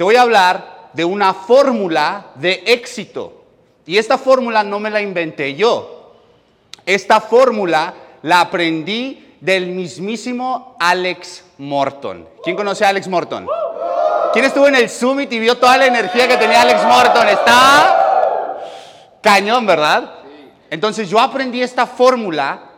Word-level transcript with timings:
te 0.00 0.04
voy 0.04 0.16
a 0.16 0.22
hablar 0.22 0.88
de 0.94 1.04
una 1.04 1.34
fórmula 1.34 2.28
de 2.36 2.62
éxito. 2.64 3.44
Y 3.84 3.98
esta 3.98 4.16
fórmula 4.16 4.64
no 4.64 4.80
me 4.80 4.88
la 4.88 5.02
inventé 5.02 5.54
yo. 5.54 6.14
Esta 6.86 7.20
fórmula 7.20 7.92
la 8.22 8.40
aprendí 8.40 9.36
del 9.42 9.66
mismísimo 9.66 10.74
Alex 10.80 11.44
Morton. 11.58 12.26
¿Quién 12.42 12.56
conoce 12.56 12.86
a 12.86 12.88
Alex 12.88 13.08
Morton? 13.08 13.46
¿Quién 14.32 14.46
estuvo 14.46 14.68
en 14.68 14.76
el 14.76 14.88
Summit 14.88 15.30
y 15.34 15.38
vio 15.38 15.58
toda 15.58 15.76
la 15.76 15.84
energía 15.84 16.26
que 16.26 16.38
tenía 16.38 16.62
Alex 16.62 16.82
Morton? 16.86 17.28
Está 17.28 18.56
cañón, 19.20 19.66
¿verdad? 19.66 20.14
Entonces 20.70 21.10
yo 21.10 21.20
aprendí 21.20 21.60
esta 21.60 21.86
fórmula 21.86 22.70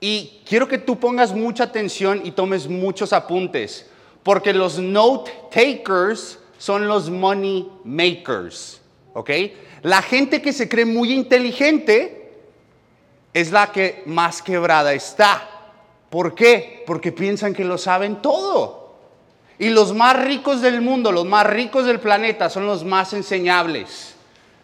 y 0.00 0.42
quiero 0.44 0.66
que 0.66 0.78
tú 0.78 0.98
pongas 0.98 1.32
mucha 1.32 1.62
atención 1.62 2.22
y 2.24 2.32
tomes 2.32 2.66
muchos 2.66 3.12
apuntes, 3.12 3.88
porque 4.24 4.52
los 4.52 4.80
note 4.80 5.30
takers 5.48 6.40
son 6.58 6.88
los 6.88 7.10
money 7.10 7.68
makers, 7.84 8.80
¿ok? 9.14 9.30
La 9.82 10.02
gente 10.02 10.42
que 10.42 10.52
se 10.52 10.68
cree 10.68 10.84
muy 10.84 11.12
inteligente 11.12 12.32
es 13.32 13.52
la 13.52 13.70
que 13.70 14.02
más 14.06 14.42
quebrada 14.42 14.94
está. 14.94 15.48
¿Por 16.10 16.34
qué? 16.34 16.82
Porque 16.86 17.12
piensan 17.12 17.52
que 17.52 17.64
lo 17.64 17.76
saben 17.76 18.22
todo. 18.22 18.94
Y 19.58 19.68
los 19.70 19.94
más 19.94 20.22
ricos 20.24 20.60
del 20.60 20.80
mundo, 20.80 21.12
los 21.12 21.24
más 21.24 21.46
ricos 21.46 21.86
del 21.86 22.00
planeta 22.00 22.50
son 22.50 22.66
los 22.66 22.84
más 22.84 23.12
enseñables. 23.12 24.14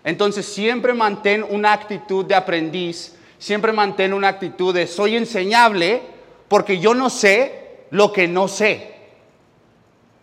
Entonces 0.04 0.46
siempre 0.46 0.92
mantén 0.92 1.44
una 1.48 1.72
actitud 1.72 2.24
de 2.24 2.34
aprendiz, 2.34 3.14
siempre 3.38 3.72
mantén 3.72 4.12
una 4.12 4.28
actitud 4.28 4.74
de 4.74 4.86
soy 4.86 5.16
enseñable 5.16 6.02
porque 6.48 6.78
yo 6.78 6.94
no 6.94 7.08
sé 7.08 7.86
lo 7.90 8.12
que 8.12 8.26
no 8.28 8.48
sé. 8.48 8.92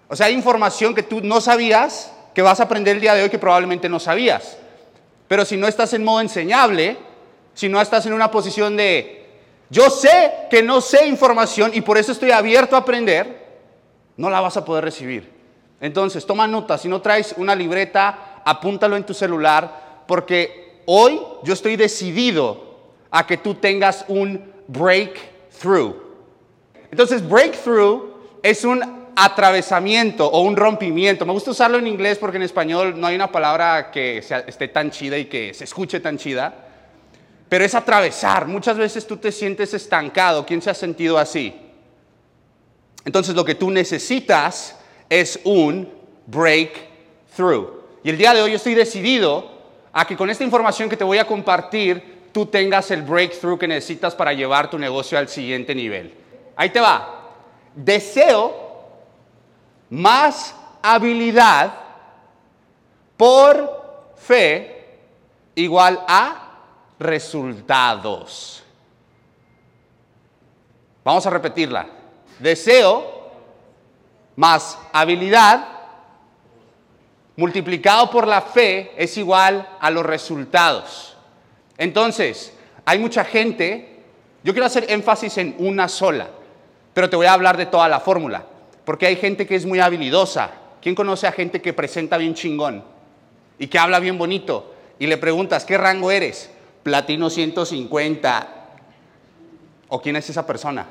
O 0.09 0.15
sea, 0.15 0.25
hay 0.25 0.33
información 0.33 0.93
que 0.93 1.03
tú 1.03 1.21
no 1.21 1.39
sabías, 1.39 2.11
que 2.33 2.41
vas 2.41 2.59
a 2.59 2.63
aprender 2.63 2.95
el 2.95 3.01
día 3.01 3.13
de 3.13 3.23
hoy 3.23 3.29
que 3.29 3.39
probablemente 3.39 3.87
no 3.87 3.99
sabías. 3.99 4.57
Pero 5.27 5.45
si 5.45 5.55
no 5.55 5.67
estás 5.67 5.93
en 5.93 6.03
modo 6.03 6.19
enseñable, 6.19 6.97
si 7.53 7.69
no 7.69 7.79
estás 7.79 8.05
en 8.07 8.13
una 8.13 8.31
posición 8.31 8.75
de 8.75 9.19
yo 9.69 9.91
sé 9.91 10.47
que 10.49 10.63
no 10.63 10.81
sé 10.81 11.05
información 11.05 11.71
y 11.75 11.81
por 11.81 11.97
eso 11.97 12.11
estoy 12.11 12.31
abierto 12.31 12.75
a 12.75 12.79
aprender, 12.79 13.47
no 14.17 14.31
la 14.31 14.41
vas 14.41 14.57
a 14.57 14.65
poder 14.65 14.83
recibir. 14.83 15.31
Entonces, 15.79 16.25
toma 16.25 16.47
nota, 16.47 16.77
si 16.77 16.87
no 16.87 17.01
traes 17.01 17.35
una 17.37 17.53
libreta, 17.53 18.41
apúntalo 18.43 18.97
en 18.97 19.05
tu 19.05 19.13
celular, 19.13 20.03
porque 20.07 20.81
hoy 20.87 21.21
yo 21.43 21.53
estoy 21.53 21.75
decidido 21.75 22.79
a 23.11 23.27
que 23.27 23.37
tú 23.37 23.55
tengas 23.55 24.05
un 24.07 24.51
breakthrough. 24.67 25.95
Entonces, 26.91 27.27
breakthrough 27.27 28.09
es 28.41 28.65
un 28.65 28.98
atravesamiento 29.23 30.27
o 30.27 30.41
un 30.41 30.55
rompimiento. 30.55 31.25
Me 31.25 31.33
gusta 31.33 31.51
usarlo 31.51 31.77
en 31.77 31.87
inglés 31.87 32.17
porque 32.17 32.37
en 32.37 32.43
español 32.43 32.99
no 32.99 33.07
hay 33.07 33.15
una 33.15 33.31
palabra 33.31 33.91
que 33.91 34.19
esté 34.19 34.67
tan 34.67 34.91
chida 34.91 35.17
y 35.17 35.25
que 35.25 35.53
se 35.53 35.63
escuche 35.63 35.99
tan 35.99 36.17
chida 36.17 36.65
pero 37.49 37.65
es 37.65 37.73
atravesar. 37.73 38.47
Muchas 38.47 38.77
veces 38.77 39.05
tú 39.05 39.17
te 39.17 39.31
sientes 39.31 39.73
estancado. 39.73 40.45
¿Quién 40.45 40.61
se 40.61 40.69
ha 40.69 40.75
sentido 40.75 41.17
así? 41.17 41.53
Entonces 43.03 43.35
lo 43.35 43.43
que 43.43 43.55
tú 43.55 43.71
necesitas 43.71 44.77
es 45.09 45.39
un 45.43 45.91
breakthrough. 46.27 47.79
Y 48.03 48.11
el 48.11 48.17
día 48.17 48.35
de 48.35 48.43
hoy 48.43 48.51
yo 48.51 48.57
estoy 48.57 48.75
decidido 48.75 49.57
a 49.91 50.05
que 50.05 50.15
con 50.15 50.29
esta 50.29 50.43
información 50.43 50.87
que 50.89 50.95
te 50.95 51.03
voy 51.03 51.17
a 51.17 51.25
compartir, 51.25 52.19
tú 52.31 52.45
tengas 52.45 52.91
el 52.91 53.01
breakthrough 53.01 53.57
que 53.57 53.67
necesitas 53.67 54.13
para 54.13 54.31
llevar 54.31 54.69
tu 54.69 54.77
negocio 54.77 55.17
al 55.17 55.27
siguiente 55.27 55.73
nivel. 55.73 56.13
Ahí 56.55 56.69
te 56.69 56.79
va. 56.79 57.31
Deseo 57.73 58.68
más 59.89 60.55
habilidad 60.81 61.73
por 63.17 64.13
fe 64.15 64.97
igual 65.55 66.03
a 66.07 66.51
resultados. 66.99 68.63
Vamos 71.03 71.25
a 71.25 71.29
repetirla. 71.29 71.87
Deseo 72.39 73.19
más 74.35 74.77
habilidad 74.93 75.67
multiplicado 77.35 78.09
por 78.09 78.27
la 78.27 78.41
fe 78.41 78.91
es 78.97 79.17
igual 79.17 79.67
a 79.79 79.89
los 79.89 80.05
resultados. 80.05 81.15
Entonces, 81.77 82.53
hay 82.85 82.99
mucha 82.99 83.23
gente, 83.23 84.03
yo 84.43 84.53
quiero 84.53 84.65
hacer 84.65 84.85
énfasis 84.89 85.37
en 85.37 85.55
una 85.57 85.87
sola, 85.87 86.27
pero 86.93 87.09
te 87.09 87.15
voy 87.15 87.25
a 87.25 87.33
hablar 87.33 87.55
de 87.55 87.65
toda 87.65 87.87
la 87.87 88.01
fórmula, 88.01 88.43
porque 88.89 89.05
hay 89.05 89.17
gente 89.17 89.45
que 89.45 89.53
es 89.53 89.67
muy 89.67 89.79
habilidosa. 89.79 90.49
¿Quién 90.81 90.95
conoce 90.95 91.27
a 91.27 91.31
gente 91.31 91.61
que 91.61 91.73
presenta 91.73 92.17
bien 92.17 92.33
chingón 92.33 92.83
y 93.59 93.67
que 93.67 93.77
habla 93.77 93.99
bien 93.99 94.17
bonito? 94.17 94.73
Y 94.97 95.05
le 95.05 95.17
preguntas, 95.17 95.63
¿qué 95.63 95.77
rango 95.77 96.09
eres? 96.09 96.49
platino 96.81 97.29
150. 97.29 98.47
¿O 99.89 100.01
quién 100.01 100.15
es 100.15 100.27
esa 100.31 100.43
persona? 100.43 100.87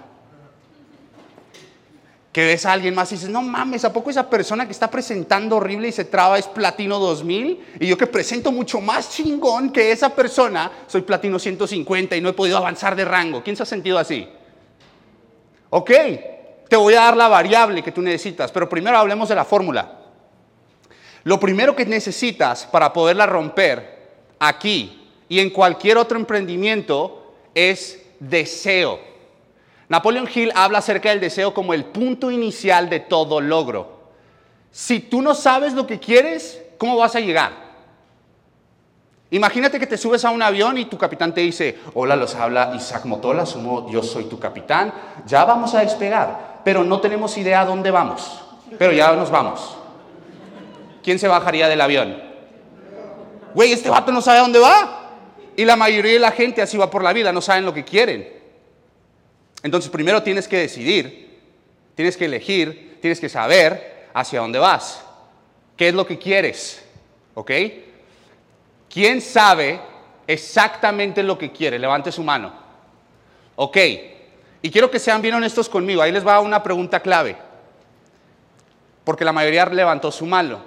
Que 2.31 2.47
ves 2.47 2.67
a 2.67 2.73
alguien 2.73 2.95
más 2.95 3.11
y 3.11 3.17
dices, 3.17 3.31
no 3.31 3.43
mames, 3.43 3.85
¿a 3.85 3.93
poco 3.93 4.11
esa 4.11 4.31
persona 4.31 4.65
que 4.65 4.71
está 4.71 4.89
presentando 4.89 5.57
horrible 5.57 5.89
y 5.89 5.93
se 5.93 6.05
traba 6.05 6.39
es 6.39 6.47
platino 6.47 7.01
2000? 7.01 7.65
Y 7.81 7.89
yo 7.89 7.99
que 7.99 8.07
presento 8.07 8.53
mucho 8.53 8.81
más 8.81 9.11
chingón 9.11 9.73
que 9.73 9.91
esa 9.91 10.15
persona, 10.15 10.71
soy 10.87 11.03
platino 11.03 11.37
150 11.37 12.15
y 12.15 12.21
no 12.21 12.29
he 12.29 12.33
podido 12.33 12.59
avanzar 12.59 12.95
de 12.95 13.05
rango. 13.05 13.43
¿Quién 13.43 13.57
se 13.57 13.65
ha 13.65 13.67
sentido 13.67 13.99
así? 13.99 14.29
Ok, 15.71 15.91
te 16.69 16.77
voy 16.77 16.95
a 16.95 17.03
dar 17.03 17.17
la 17.17 17.29
variable 17.29 17.83
que 17.83 17.93
tú 17.93 18.03
necesitas, 18.03 18.53
pero 18.53 18.69
primero 18.69 18.99
hablemos 18.99 19.29
de 19.29 19.35
la 19.35 19.45
fórmula. 19.45 19.99
Lo 21.25 21.41
primero 21.41 21.75
que 21.75 21.85
necesitas 21.85 22.67
para 22.67 22.93
poderla 22.93 23.27
romper 23.27 24.09
aquí 24.39 25.09
y 25.29 25.41
en 25.41 25.51
cualquier 25.51 25.99
otro 25.99 26.19
emprendimiento 26.19 27.35
es 27.55 28.03
deseo. 28.21 29.01
Napoleon 29.89 30.29
Hill 30.33 30.53
habla 30.55 30.79
acerca 30.79 31.11
del 31.11 31.21
deseo 31.21 31.55
como 31.55 31.73
el 31.75 31.87
punto 31.87 32.31
inicial 32.31 32.91
de 32.91 33.01
todo 33.01 33.41
logro. 33.41 33.99
Si 34.71 35.01
tú 35.01 35.23
no 35.23 35.35
sabes 35.35 35.73
lo 35.73 35.87
que 35.87 35.99
quieres, 35.99 36.63
¿cómo 36.77 36.97
vas 36.97 37.17
a 37.17 37.21
llegar? 37.21 37.69
Imagínate 39.31 39.79
que 39.79 39.87
te 39.87 39.99
subes 39.99 40.25
a 40.25 40.31
un 40.31 40.43
avión 40.43 40.79
y 40.79 40.87
tu 40.87 40.97
capitán 40.97 41.35
te 41.35 41.43
dice, 41.43 41.79
hola, 41.95 42.17
los 42.17 42.35
habla 42.35 42.73
Isaac 42.75 43.05
Motola, 43.05 43.45
yo 43.91 44.03
soy 44.03 44.25
tu 44.25 44.39
capitán, 44.39 44.93
ya 45.27 45.45
vamos 45.45 45.75
a 45.75 45.81
despegar, 45.81 46.58
pero 46.69 46.85
no 46.85 47.01
tenemos 47.01 47.35
idea 47.39 47.63
a 47.63 47.65
dónde 47.65 47.91
vamos, 47.91 48.43
pero 48.79 48.93
ya 48.93 49.15
nos 49.15 49.31
vamos. 49.31 49.75
¿Quién 51.03 51.19
se 51.19 51.27
bajaría 51.27 51.67
del 51.67 51.81
avión? 51.81 52.23
Güey, 53.55 53.73
este 53.73 53.89
vato 53.89 54.13
no 54.13 54.21
sabe 54.21 54.41
a 54.41 54.43
dónde 54.43 54.59
va. 54.59 55.13
Y 55.57 55.65
la 55.65 55.77
mayoría 55.77 56.13
de 56.13 56.19
la 56.19 56.31
gente 56.31 56.61
así 56.61 56.77
va 56.77 56.91
por 56.91 57.03
la 57.03 57.15
vida, 57.15 57.33
no 57.33 57.41
saben 57.41 57.65
lo 57.65 57.73
que 57.73 57.87
quieren. 57.87 58.31
Entonces 59.63 59.91
primero 59.91 60.23
tienes 60.23 60.47
que 60.47 60.59
decidir, 60.59 61.41
tienes 61.95 62.19
que 62.19 62.27
elegir, 62.27 62.99
tienes 63.01 63.19
que 63.19 63.31
saber 63.31 64.11
hacia 64.13 64.41
dónde 64.41 64.59
vas. 64.59 65.03
¿Qué 65.75 65.89
es 65.89 65.95
lo 65.95 66.07
que 66.07 66.19
quieres? 66.19 66.85
¿Ok? 67.33 67.51
¿Quién 68.93 69.23
sabe 69.23 69.81
exactamente 70.27 71.23
lo 71.23 71.39
que 71.39 71.51
quiere? 71.51 71.79
Levante 71.79 72.13
su 72.13 72.23
mano. 72.23 72.53
Ok. 73.57 73.79
Y 74.63 74.71
quiero 74.71 74.91
que 74.91 74.99
sean 74.99 75.23
bien 75.23 75.35
honestos 75.35 75.69
conmigo. 75.69 76.03
Ahí 76.03 76.13
les 76.13 76.27
va 76.27 76.41
una 76.41 76.63
pregunta 76.63 77.01
clave. 77.01 77.37
Porque 79.05 79.25
la 79.25 79.33
mayoría 79.33 79.67
levantó 79.67 80.11
su 80.11 80.27
mano. 80.27 80.61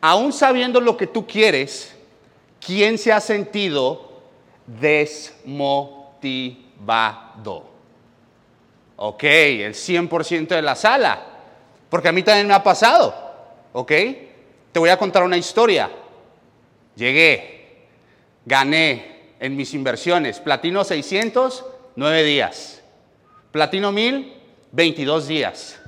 Aún 0.00 0.32
sabiendo 0.32 0.80
lo 0.80 0.96
que 0.96 1.06
tú 1.06 1.26
quieres, 1.26 1.94
¿quién 2.60 2.98
se 2.98 3.12
ha 3.12 3.20
sentido 3.20 4.14
desmotivado. 4.66 6.14
Ok, 8.96 9.24
el 9.24 9.74
100% 9.74 10.48
de 10.48 10.62
la 10.62 10.76
sala, 10.76 11.20
porque 11.90 12.08
a 12.08 12.12
mí 12.12 12.22
también 12.22 12.46
me 12.46 12.54
ha 12.54 12.62
pasado. 12.62 13.14
Ok, 13.72 13.90
te 14.72 14.78
voy 14.78 14.90
a 14.90 14.96
contar 14.96 15.24
una 15.24 15.36
historia. 15.36 15.90
Llegué, 16.94 17.88
gané 18.44 19.32
en 19.40 19.56
mis 19.56 19.74
inversiones, 19.74 20.38
platino 20.38 20.84
600, 20.84 21.64
9 21.96 22.22
días. 22.22 22.82
Platino 23.54 23.92
1000, 23.92 24.32
22 24.72 25.28
días. 25.28 25.78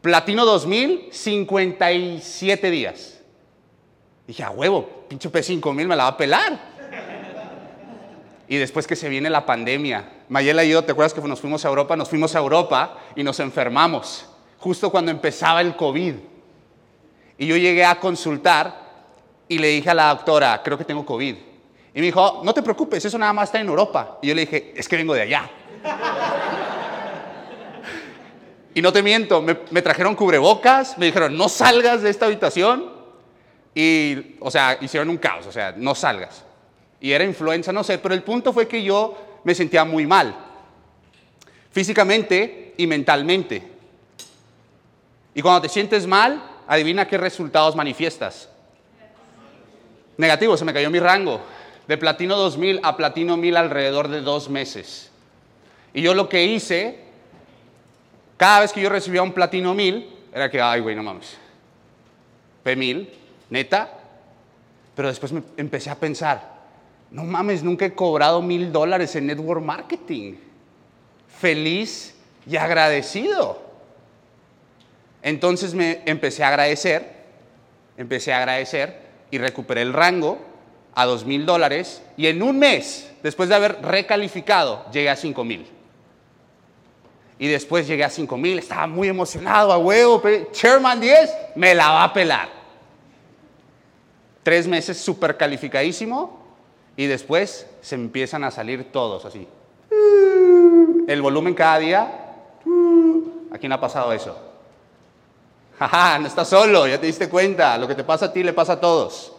Platino 0.00 0.44
2000, 0.44 1.08
57 1.10 2.70
días. 2.70 3.20
Dije, 4.24 4.44
a 4.44 4.50
huevo, 4.50 5.04
pinche 5.08 5.28
P5000 5.28 5.84
me 5.84 5.96
la 5.96 6.04
va 6.04 6.10
a 6.10 6.16
pelar. 6.16 6.60
Y 8.46 8.54
después 8.54 8.86
que 8.86 8.94
se 8.94 9.08
viene 9.08 9.28
la 9.30 9.44
pandemia, 9.44 10.12
Mayela 10.28 10.62
y 10.62 10.70
yo, 10.70 10.84
¿te 10.84 10.92
acuerdas 10.92 11.12
que 11.12 11.20
nos 11.22 11.40
fuimos 11.40 11.64
a 11.64 11.68
Europa? 11.70 11.96
Nos 11.96 12.08
fuimos 12.08 12.36
a 12.36 12.38
Europa 12.38 12.98
y 13.16 13.24
nos 13.24 13.40
enfermamos, 13.40 14.24
justo 14.60 14.88
cuando 14.88 15.10
empezaba 15.10 15.60
el 15.62 15.74
COVID. 15.74 16.14
Y 17.36 17.46
yo 17.48 17.56
llegué 17.56 17.84
a 17.84 17.98
consultar 17.98 18.92
y 19.48 19.58
le 19.58 19.66
dije 19.70 19.90
a 19.90 19.94
la 19.94 20.14
doctora, 20.14 20.62
creo 20.62 20.78
que 20.78 20.84
tengo 20.84 21.04
COVID. 21.04 21.34
Y 21.34 21.98
me 21.98 22.06
dijo, 22.06 22.42
no 22.44 22.54
te 22.54 22.62
preocupes, 22.62 23.04
eso 23.04 23.18
nada 23.18 23.32
más 23.32 23.48
está 23.48 23.58
en 23.58 23.66
Europa. 23.66 24.20
Y 24.22 24.28
yo 24.28 24.36
le 24.36 24.42
dije, 24.42 24.72
es 24.76 24.88
que 24.88 24.94
vengo 24.94 25.14
de 25.14 25.22
allá. 25.22 25.50
Y 28.76 28.82
no 28.82 28.92
te 28.92 29.02
miento, 29.02 29.40
me, 29.40 29.56
me 29.70 29.80
trajeron 29.80 30.14
cubrebocas, 30.14 30.98
me 30.98 31.06
dijeron, 31.06 31.34
no 31.34 31.48
salgas 31.48 32.02
de 32.02 32.10
esta 32.10 32.26
habitación. 32.26 32.92
Y, 33.74 34.36
o 34.38 34.50
sea, 34.50 34.76
hicieron 34.82 35.08
un 35.08 35.16
caos, 35.16 35.46
o 35.46 35.50
sea, 35.50 35.72
no 35.74 35.94
salgas. 35.94 36.44
Y 37.00 37.12
era 37.12 37.24
influenza, 37.24 37.72
no 37.72 37.82
sé, 37.82 37.96
pero 37.96 38.14
el 38.14 38.22
punto 38.22 38.52
fue 38.52 38.68
que 38.68 38.82
yo 38.82 39.40
me 39.44 39.54
sentía 39.54 39.86
muy 39.86 40.06
mal, 40.06 40.36
físicamente 41.70 42.74
y 42.76 42.86
mentalmente. 42.86 43.62
Y 45.34 45.40
cuando 45.40 45.62
te 45.62 45.70
sientes 45.70 46.06
mal, 46.06 46.42
adivina 46.68 47.08
qué 47.08 47.16
resultados 47.16 47.74
manifiestas. 47.76 48.50
Negativo, 50.18 50.54
se 50.58 50.66
me 50.66 50.74
cayó 50.74 50.90
mi 50.90 51.00
rango. 51.00 51.40
De 51.88 51.96
platino 51.96 52.36
2000 52.36 52.80
a 52.82 52.94
platino 52.94 53.38
1000 53.38 53.56
alrededor 53.56 54.08
de 54.08 54.20
dos 54.20 54.50
meses. 54.50 55.10
Y 55.94 56.02
yo 56.02 56.12
lo 56.12 56.28
que 56.28 56.44
hice, 56.44 57.05
cada 58.36 58.60
vez 58.60 58.72
que 58.72 58.80
yo 58.80 58.88
recibía 58.88 59.22
un 59.22 59.32
platino 59.32 59.74
1000, 59.74 60.14
era 60.32 60.50
que, 60.50 60.60
ay, 60.60 60.80
güey, 60.80 60.94
no 60.94 61.02
mames. 61.02 61.36
P1000, 62.64 63.08
neta. 63.50 63.90
Pero 64.94 65.08
después 65.08 65.32
me 65.32 65.42
empecé 65.56 65.90
a 65.90 65.94
pensar, 65.94 66.56
no 67.10 67.24
mames, 67.24 67.62
nunca 67.62 67.84
he 67.84 67.94
cobrado 67.94 68.42
mil 68.42 68.72
dólares 68.72 69.14
en 69.16 69.26
network 69.26 69.62
marketing. 69.62 70.36
Feliz 71.28 72.14
y 72.46 72.56
agradecido. 72.56 73.62
Entonces 75.22 75.74
me 75.74 76.02
empecé 76.06 76.44
a 76.44 76.48
agradecer, 76.48 77.10
empecé 77.96 78.32
a 78.32 78.38
agradecer 78.38 79.00
y 79.30 79.38
recuperé 79.38 79.82
el 79.82 79.92
rango 79.92 80.38
a 80.94 81.04
dos 81.04 81.26
mil 81.26 81.44
dólares 81.44 82.02
y 82.16 82.26
en 82.26 82.42
un 82.42 82.58
mes, 82.58 83.10
después 83.22 83.48
de 83.48 83.54
haber 83.54 83.82
recalificado, 83.82 84.90
llegué 84.92 85.10
a 85.10 85.16
cinco 85.16 85.44
mil. 85.44 85.66
Y 87.38 87.48
después 87.48 87.86
llegué 87.86 88.04
a 88.04 88.10
cinco 88.10 88.36
mil, 88.36 88.58
estaba 88.58 88.86
muy 88.86 89.08
emocionado, 89.08 89.72
a 89.72 89.78
huevo, 89.78 90.22
Chairman 90.52 91.00
10, 91.00 91.30
me 91.56 91.74
la 91.74 91.90
va 91.90 92.04
a 92.04 92.12
pelar. 92.12 92.48
Tres 94.42 94.66
meses 94.66 94.98
súper 94.98 95.36
calificadísimo 95.36 96.40
y 96.96 97.06
después 97.06 97.66
se 97.82 97.94
empiezan 97.94 98.44
a 98.44 98.50
salir 98.50 98.90
todos 98.90 99.24
así. 99.24 99.46
El 101.06 101.20
volumen 101.20 101.54
cada 101.54 101.78
día, 101.78 102.02
¿a 103.50 103.58
quién 103.58 103.72
ha 103.72 103.80
pasado 103.80 104.12
eso? 104.12 104.36
Jaja, 105.78 106.18
no 106.18 106.26
estás 106.26 106.48
solo, 106.48 106.86
ya 106.86 106.98
te 106.98 107.06
diste 107.06 107.28
cuenta. 107.28 107.76
Lo 107.76 107.86
que 107.86 107.94
te 107.94 108.04
pasa 108.04 108.26
a 108.26 108.32
ti 108.32 108.42
le 108.42 108.52
pasa 108.52 108.74
a 108.74 108.80
todos. 108.80 109.32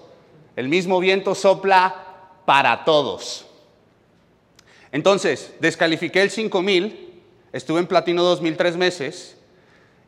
El 0.55 0.69
mismo 0.69 0.99
viento 0.99 1.33
sopla 1.33 1.95
para 2.45 2.85
todos. 2.85 3.45
Entonces, 4.91 5.53
descalifiqué 5.59 6.21
el 6.21 6.31
5000, 6.31 7.06
estuve 7.51 7.79
en 7.79 7.87
platino 7.87 8.23
2000 8.23 8.57
tres 8.57 8.77
meses 8.77 9.37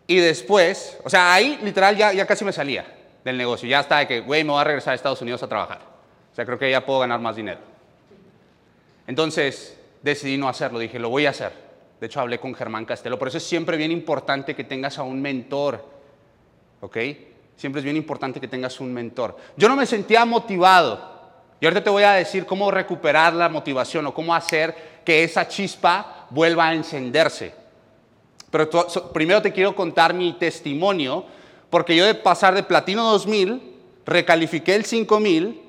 y 0.07 0.17
después, 0.17 0.97
o 1.03 1.09
sea, 1.09 1.33
ahí 1.33 1.59
literal 1.63 1.95
ya, 1.95 2.13
ya 2.13 2.25
casi 2.25 2.43
me 2.43 2.51
salía 2.51 2.85
del 3.23 3.37
negocio. 3.37 3.69
Ya 3.69 3.81
está 3.81 3.99
de 3.99 4.07
que, 4.07 4.21
güey, 4.21 4.43
me 4.43 4.51
voy 4.51 4.61
a 4.61 4.63
regresar 4.63 4.93
a 4.93 4.95
Estados 4.95 5.21
Unidos 5.21 5.43
a 5.43 5.47
trabajar. 5.47 5.81
O 6.31 6.35
sea, 6.35 6.45
creo 6.45 6.57
que 6.57 6.69
ya 6.71 6.85
puedo 6.85 6.99
ganar 6.99 7.19
más 7.19 7.35
dinero. 7.35 7.59
Entonces, 9.07 9.77
decidí 10.01 10.37
no 10.37 10.49
hacerlo. 10.49 10.79
Dije, 10.79 10.99
lo 10.99 11.09
voy 11.09 11.25
a 11.25 11.31
hacer. 11.31 11.51
De 11.99 12.07
hecho, 12.07 12.21
hablé 12.21 12.39
con 12.39 12.55
Germán 12.55 12.85
Castelo. 12.85 13.19
Por 13.19 13.27
eso 13.27 13.37
es 13.37 13.43
siempre 13.43 13.77
bien 13.77 13.91
importante 13.91 14.55
que 14.55 14.63
tengas 14.63 14.97
a 14.97 15.03
un 15.03 15.21
mentor 15.21 15.99
¿ok? 16.81 16.97
Siempre 17.55 17.79
es 17.79 17.83
bien 17.83 17.97
importante 17.97 18.39
que 18.39 18.47
tengas 18.47 18.79
un 18.79 18.93
mentor. 18.93 19.37
Yo 19.57 19.67
no 19.67 19.75
me 19.75 19.85
sentía 19.85 20.25
motivado. 20.25 21.19
Y 21.59 21.65
ahorita 21.65 21.83
te 21.83 21.89
voy 21.89 22.03
a 22.03 22.13
decir 22.13 22.45
cómo 22.45 22.71
recuperar 22.71 23.33
la 23.33 23.49
motivación 23.49 24.05
o 24.07 24.13
cómo 24.13 24.33
hacer 24.33 25.01
que 25.03 25.23
esa 25.23 25.47
chispa 25.47 26.18
vuelva 26.29 26.67
a 26.67 26.73
encenderse. 26.73 27.53
Pero 28.51 28.69
primero 29.13 29.41
te 29.41 29.51
quiero 29.51 29.75
contar 29.75 30.13
mi 30.13 30.33
testimonio, 30.33 31.25
porque 31.69 31.95
yo 31.95 32.05
de 32.05 32.15
pasar 32.15 32.55
de 32.55 32.63
platino 32.63 33.03
2000, 33.11 33.61
recalifiqué 34.05 34.75
el 34.75 34.85
5000 34.85 35.61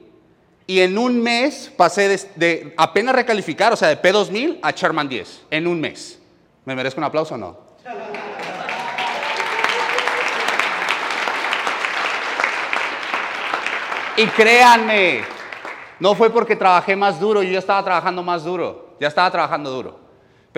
y 0.67 0.81
en 0.81 0.97
un 0.97 1.21
mes 1.21 1.73
pasé 1.77 2.09
de, 2.09 2.31
de 2.37 2.75
apenas 2.77 3.15
recalificar, 3.15 3.73
o 3.73 3.77
sea, 3.77 3.89
de 3.89 4.01
P2000 4.01 4.61
a 4.63 4.71
Sherman 4.71 5.09
10, 5.09 5.47
en 5.51 5.67
un 5.67 5.81
mes. 5.81 6.19
¿Me 6.65 6.75
merezco 6.75 7.01
un 7.01 7.05
aplauso 7.05 7.35
o 7.35 7.39
no? 7.39 7.71
Y 14.17 14.27
créanme, 14.27 15.23
no 15.99 16.15
fue 16.15 16.31
porque 16.31 16.57
trabajé 16.57 16.95
más 16.95 17.19
duro, 17.19 17.43
yo 17.43 17.53
ya 17.53 17.59
estaba 17.59 17.83
trabajando 17.83 18.23
más 18.23 18.45
duro, 18.45 18.95
ya 19.01 19.09
estaba 19.09 19.31
trabajando 19.31 19.71
duro, 19.71 20.00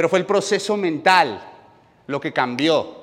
pero 0.02 0.08
fue 0.08 0.18
el 0.18 0.26
proceso 0.26 0.76
mental 0.76 1.40
lo 2.08 2.20
que 2.20 2.32
cambió. 2.32 3.02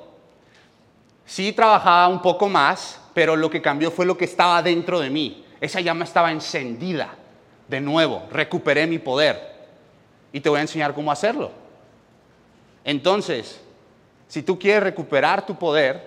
Sí 1.25 1.53
trabajaba 1.53 2.09
un 2.09 2.21
poco 2.21 2.49
más, 2.49 2.99
pero 3.13 3.37
lo 3.37 3.49
que 3.49 3.61
cambió 3.61 3.89
fue 3.89 4.05
lo 4.05 4.17
que 4.17 4.25
estaba 4.25 4.61
dentro 4.61 4.99
de 4.99 5.09
mí. 5.09 5.45
Esa 5.61 5.79
llama 5.79 6.03
estaba 6.03 6.29
encendida 6.29 7.15
de 7.69 7.79
nuevo, 7.79 8.23
recuperé 8.29 8.85
mi 8.85 8.99
poder 8.99 9.39
y 10.33 10.41
te 10.41 10.49
voy 10.49 10.57
a 10.57 10.63
enseñar 10.63 10.93
cómo 10.93 11.09
hacerlo. 11.09 11.53
Entonces, 12.83 13.61
si 14.27 14.43
tú 14.43 14.59
quieres 14.59 14.83
recuperar 14.83 15.45
tu 15.45 15.57
poder, 15.57 16.05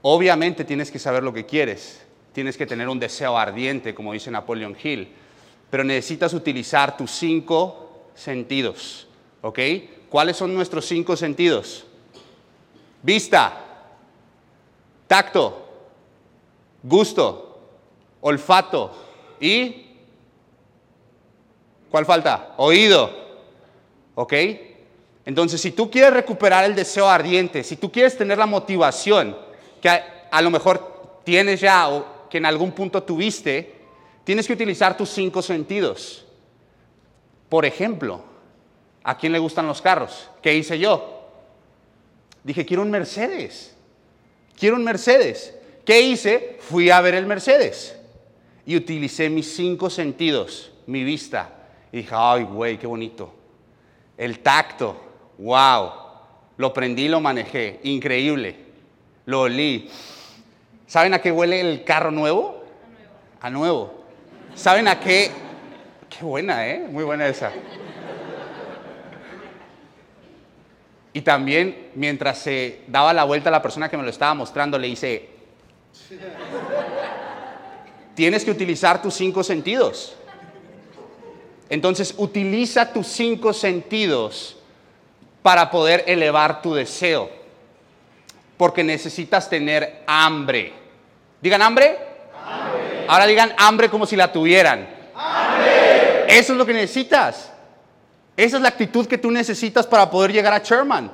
obviamente 0.00 0.64
tienes 0.64 0.90
que 0.90 0.98
saber 0.98 1.22
lo 1.22 1.32
que 1.32 1.46
quieres 1.46 2.04
tienes 2.32 2.56
que 2.56 2.66
tener 2.66 2.88
un 2.88 2.98
deseo 2.98 3.38
ardiente, 3.38 3.94
como 3.94 4.14
dice 4.14 4.32
Napoleon 4.32 4.76
Hill, 4.82 5.08
pero 5.70 5.84
necesitas 5.84 6.34
utilizar 6.34 6.96
tus 6.96 7.10
cinco 7.12 8.08
sentidos, 8.14 9.06
¿ok? 9.42 9.58
¿Cuáles 10.08 10.36
son 10.36 10.54
nuestros 10.54 10.86
cinco 10.86 11.16
sentidos? 11.16 11.84
Vista, 13.02 13.58
tacto, 15.06 15.68
gusto, 16.82 17.60
olfato 18.20 18.92
y... 19.40 19.88
¿Cuál 21.90 22.06
falta? 22.06 22.54
Oído, 22.56 23.10
¿ok? 24.14 24.32
Entonces, 25.26 25.60
si 25.60 25.72
tú 25.72 25.90
quieres 25.90 26.14
recuperar 26.14 26.64
el 26.64 26.74
deseo 26.74 27.06
ardiente, 27.06 27.62
si 27.62 27.76
tú 27.76 27.92
quieres 27.92 28.16
tener 28.16 28.38
la 28.38 28.46
motivación 28.46 29.36
que 29.80 29.90
a, 29.90 30.28
a 30.30 30.40
lo 30.40 30.50
mejor 30.50 31.20
tienes 31.24 31.60
ya 31.60 31.90
o 31.90 32.28
que 32.30 32.38
en 32.38 32.46
algún 32.46 32.72
punto 32.72 33.02
tuviste, 33.02 33.74
tienes 34.24 34.46
que 34.46 34.54
utilizar 34.54 34.96
tus 34.96 35.10
cinco 35.10 35.42
sentidos. 35.42 36.24
Por 37.50 37.66
ejemplo, 37.66 38.31
¿a 39.04 39.16
quién 39.16 39.32
le 39.32 39.38
gustan 39.38 39.66
los 39.66 39.82
carros? 39.82 40.28
¿Qué 40.42 40.54
hice 40.54 40.78
yo? 40.78 41.28
Dije, 42.44 42.64
quiero 42.66 42.82
un 42.82 42.90
Mercedes. 42.90 43.74
Quiero 44.58 44.76
un 44.76 44.84
Mercedes. 44.84 45.54
¿Qué 45.84 46.00
hice? 46.00 46.58
Fui 46.60 46.90
a 46.90 47.00
ver 47.00 47.14
el 47.14 47.26
Mercedes 47.26 47.96
y 48.64 48.76
utilicé 48.76 49.28
mis 49.28 49.54
cinco 49.54 49.90
sentidos, 49.90 50.72
mi 50.86 51.04
vista. 51.04 51.50
Y 51.90 51.98
dije, 51.98 52.14
ay, 52.16 52.44
güey, 52.44 52.78
qué 52.78 52.86
bonito. 52.86 53.34
El 54.16 54.38
tacto, 54.38 54.96
wow. 55.38 55.90
Lo 56.56 56.72
prendí, 56.72 57.08
lo 57.08 57.20
manejé, 57.20 57.80
increíble. 57.82 58.56
Lo 59.26 59.42
olí, 59.42 59.88
¿Saben 60.92 61.14
a 61.14 61.22
qué 61.22 61.32
huele 61.32 61.58
el 61.58 61.84
carro 61.84 62.10
nuevo? 62.10 62.66
A 62.78 62.90
nuevo. 62.90 63.14
A 63.40 63.50
nuevo. 63.50 64.04
¿Saben 64.54 64.88
a 64.88 65.00
qué? 65.00 65.30
Qué 66.10 66.22
buena, 66.22 66.68
¿eh? 66.68 66.86
Muy 66.86 67.02
buena 67.02 67.26
esa. 67.26 67.50
Y 71.12 71.20
también, 71.20 71.90
mientras 71.94 72.38
se 72.38 72.80
daba 72.86 73.12
la 73.12 73.24
vuelta 73.24 73.50
a 73.50 73.52
la 73.52 73.60
persona 73.60 73.88
que 73.88 73.96
me 73.96 74.02
lo 74.02 74.08
estaba 74.10 74.32
mostrando, 74.34 74.78
le 74.78 74.88
hice, 74.88 75.28
tienes 78.14 78.44
que 78.44 78.50
utilizar 78.50 79.02
tus 79.02 79.14
cinco 79.14 79.44
sentidos. 79.44 80.14
Entonces, 81.68 82.14
utiliza 82.16 82.92
tus 82.92 83.06
cinco 83.06 83.52
sentidos 83.52 84.56
para 85.42 85.70
poder 85.70 86.04
elevar 86.06 86.62
tu 86.62 86.74
deseo. 86.74 87.30
Porque 88.56 88.82
necesitas 88.84 89.50
tener 89.50 90.02
hambre. 90.06 90.72
Digan 91.40 91.60
hambre. 91.62 91.98
Ahora 93.08 93.26
digan 93.26 93.52
hambre 93.58 93.90
como 93.90 94.06
si 94.06 94.16
la 94.16 94.32
tuvieran. 94.32 94.88
Eso 96.28 96.52
es 96.52 96.58
lo 96.58 96.64
que 96.64 96.72
necesitas. 96.72 97.51
Esa 98.36 98.56
es 98.56 98.62
la 98.62 98.68
actitud 98.68 99.06
que 99.06 99.18
tú 99.18 99.30
necesitas 99.30 99.86
para 99.86 100.10
poder 100.10 100.32
llegar 100.32 100.52
a 100.52 100.58
Sherman. 100.58 101.10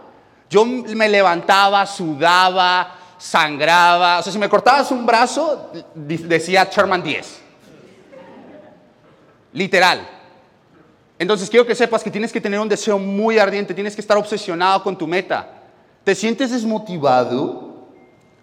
Yo 0.48 0.64
me 0.64 1.08
levantaba, 1.08 1.84
sudaba, 1.86 2.96
sangraba. 3.18 4.20
O 4.20 4.22
sea, 4.22 4.32
si 4.32 4.38
me 4.38 4.48
cortabas 4.48 4.90
un 4.90 5.04
brazo, 5.04 5.72
decía 5.94 6.68
Sherman 6.70 7.02
10. 7.02 7.40
Literal. 9.52 10.08
Entonces 11.18 11.50
quiero 11.50 11.66
que 11.66 11.74
sepas 11.74 12.02
que 12.02 12.10
tienes 12.10 12.32
que 12.32 12.40
tener 12.40 12.60
un 12.60 12.68
deseo 12.68 12.98
muy 12.98 13.38
ardiente, 13.38 13.74
tienes 13.74 13.94
que 13.94 14.00
estar 14.00 14.16
obsesionado 14.16 14.82
con 14.84 14.96
tu 14.96 15.06
meta. 15.06 15.48
¿Te 16.04 16.14
sientes 16.14 16.52
desmotivado? 16.52 17.88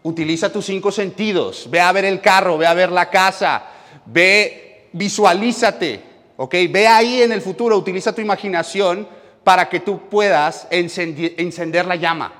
Utiliza 0.04 0.52
tus 0.52 0.66
cinco 0.66 0.92
sentidos. 0.92 1.68
Ve 1.70 1.80
a 1.80 1.92
ver 1.94 2.06
el 2.06 2.20
carro, 2.20 2.58
ve 2.58 2.68
a 2.68 2.74
ver 2.74 2.92
la 2.92 3.10
casa, 3.10 3.64
ve, 4.06 4.90
visualízate, 4.92 6.04
¿ok? 6.38 6.54
Ve 6.70 6.88
ahí 6.88 7.22
en 7.22 7.32
el 7.32 7.42
futuro, 7.42 7.78
utiliza 7.78 8.14
tu 8.14 8.22
imaginación 8.22 9.08
para 9.44 9.70
que 9.70 9.80
tú 9.80 10.10
puedas 10.10 10.68
encender, 10.72 11.86
la 11.86 11.96
llama. 11.96 12.34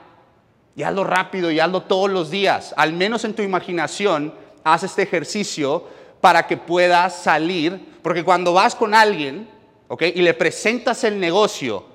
Y 0.76 0.84
hazlo 0.84 1.04
rápido 1.04 1.52
y 1.52 1.60
hazlo 1.60 1.84
todos 1.84 2.10
los 2.10 2.30
días. 2.32 2.74
Al 2.76 2.94
menos 2.94 3.24
en 3.24 3.34
tu 3.34 3.42
imaginación, 3.42 4.34
haz 4.64 4.84
este 4.84 5.04
ejercicio 5.04 5.86
para 6.20 6.48
que 6.48 6.58
puedas 6.58 7.16
salir. 7.16 7.94
Porque 8.02 8.24
cuando 8.24 8.54
vas 8.54 8.76
con 8.76 8.94
alguien, 8.94 9.48
¿ok? 9.88 10.02
Y 10.16 10.22
le 10.22 10.34
presentas 10.34 11.04
el 11.04 11.20
negocio, 11.20 11.86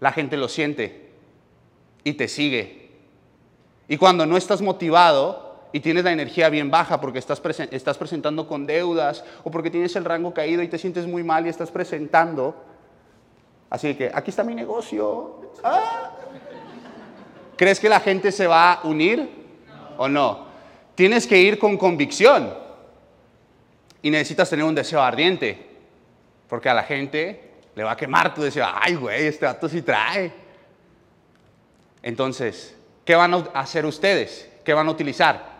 la 0.00 0.12
gente 0.12 0.36
lo 0.36 0.48
siente 0.48 1.10
y 2.04 2.14
te 2.14 2.28
sigue. 2.28 2.90
Y 3.88 3.96
cuando 3.96 4.24
no 4.24 4.36
estás 4.36 4.62
motivado 4.62 5.43
y 5.74 5.80
tienes 5.80 6.04
la 6.04 6.12
energía 6.12 6.48
bien 6.50 6.70
baja 6.70 7.00
porque 7.00 7.18
estás, 7.18 7.42
estás 7.72 7.98
presentando 7.98 8.46
con 8.46 8.64
deudas 8.64 9.24
o 9.42 9.50
porque 9.50 9.72
tienes 9.72 9.96
el 9.96 10.04
rango 10.04 10.32
caído 10.32 10.62
y 10.62 10.68
te 10.68 10.78
sientes 10.78 11.04
muy 11.04 11.24
mal 11.24 11.44
y 11.44 11.48
estás 11.48 11.72
presentando, 11.72 12.54
así 13.68 13.96
que 13.96 14.08
aquí 14.14 14.30
está 14.30 14.44
mi 14.44 14.54
negocio. 14.54 15.50
Ah. 15.64 16.12
¿Crees 17.56 17.80
que 17.80 17.88
la 17.88 17.98
gente 17.98 18.30
se 18.30 18.46
va 18.46 18.74
a 18.74 18.86
unir 18.86 19.28
o 19.98 20.06
no? 20.06 20.46
Tienes 20.94 21.26
que 21.26 21.40
ir 21.40 21.58
con 21.58 21.76
convicción 21.76 22.54
y 24.00 24.10
necesitas 24.10 24.48
tener 24.48 24.64
un 24.64 24.76
deseo 24.76 25.02
ardiente, 25.02 25.70
porque 26.48 26.68
a 26.68 26.74
la 26.74 26.84
gente 26.84 27.50
le 27.74 27.82
va 27.82 27.90
a 27.90 27.96
quemar 27.96 28.32
tu 28.32 28.42
deseo. 28.42 28.64
Ay, 28.72 28.94
güey, 28.94 29.26
este 29.26 29.44
dato 29.44 29.68
sí 29.68 29.82
trae. 29.82 30.32
Entonces, 32.00 32.76
¿qué 33.04 33.16
van 33.16 33.34
a 33.34 33.38
hacer 33.54 33.84
ustedes? 33.84 34.48
¿Qué 34.64 34.72
van 34.72 34.86
a 34.86 34.92
utilizar? 34.92 35.53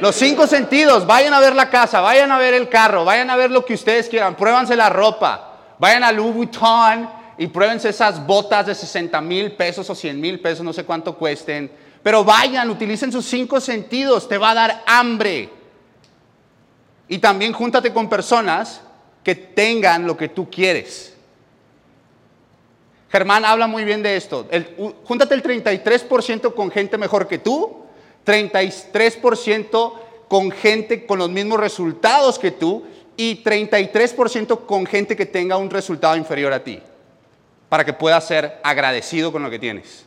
Los 0.00 0.16
cinco 0.16 0.46
sentidos, 0.46 1.06
vayan 1.06 1.34
a 1.34 1.40
ver 1.40 1.54
la 1.54 1.68
casa, 1.68 2.00
vayan 2.00 2.32
a 2.32 2.38
ver 2.38 2.54
el 2.54 2.68
carro, 2.68 3.04
vayan 3.04 3.28
a 3.28 3.36
ver 3.36 3.50
lo 3.50 3.64
que 3.64 3.74
ustedes 3.74 4.08
quieran, 4.08 4.34
pruébanse 4.34 4.74
la 4.74 4.88
ropa, 4.88 5.58
vayan 5.78 6.02
a 6.04 6.10
Louis 6.10 6.34
Vuitton 6.34 7.08
y 7.36 7.46
pruébense 7.48 7.90
esas 7.90 8.26
botas 8.26 8.66
de 8.66 8.74
60 8.74 9.20
mil 9.20 9.52
pesos 9.52 9.88
o 9.90 9.94
100 9.94 10.18
mil 10.18 10.40
pesos, 10.40 10.64
no 10.64 10.72
sé 10.72 10.84
cuánto 10.84 11.16
cuesten. 11.16 11.70
Pero 12.02 12.24
vayan, 12.24 12.70
utilicen 12.70 13.12
sus 13.12 13.26
cinco 13.26 13.60
sentidos, 13.60 14.26
te 14.26 14.38
va 14.38 14.50
a 14.50 14.54
dar 14.54 14.82
hambre. 14.86 15.50
Y 17.08 17.18
también 17.18 17.52
júntate 17.52 17.92
con 17.92 18.08
personas 18.08 18.80
que 19.22 19.34
tengan 19.34 20.06
lo 20.06 20.16
que 20.16 20.28
tú 20.28 20.48
quieres. 20.48 21.14
Germán 23.10 23.44
habla 23.44 23.66
muy 23.66 23.84
bien 23.84 24.02
de 24.02 24.16
esto. 24.16 24.48
júntate 25.04 25.34
el 25.34 25.42
33% 25.42 26.54
con 26.54 26.70
gente 26.70 26.96
mejor 26.96 27.26
que 27.26 27.38
tú, 27.38 27.79
33% 28.24 29.92
con 30.28 30.50
gente 30.50 31.06
con 31.06 31.18
los 31.18 31.30
mismos 31.30 31.58
resultados 31.58 32.38
que 32.38 32.50
tú 32.50 32.84
y 33.16 33.42
33% 33.42 34.66
con 34.66 34.86
gente 34.86 35.16
que 35.16 35.26
tenga 35.26 35.56
un 35.56 35.70
resultado 35.70 36.16
inferior 36.16 36.52
a 36.52 36.62
ti 36.62 36.80
para 37.68 37.84
que 37.84 37.92
puedas 37.92 38.26
ser 38.26 38.58
agradecido 38.62 39.32
con 39.32 39.42
lo 39.42 39.50
que 39.50 39.58
tienes. 39.58 40.04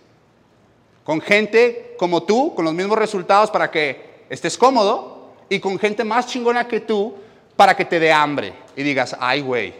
Con 1.03 1.22
gente 1.22 1.96
como 1.98 2.24
tú, 2.24 2.55
con 2.55 2.65
los 2.65 2.74
mismos 2.74 2.98
resultados 2.98 3.51
para 3.51 3.70
que 3.70 4.25
estés 4.29 4.58
cómodo 4.58 5.34
y 5.50 5.60
con 5.60 5.77
gente 5.77 6.03
más 6.03 6.27
chingona 6.27 6.67
que 6.67 6.79
tú 6.79 7.15
para 7.55 7.75
que 7.75 7.86
te 7.86 8.00
dé 8.00 8.12
hambre 8.12 8.53
y 8.75 8.84
digas, 8.84 9.15
ay 9.20 9.41
güey. 9.41 9.74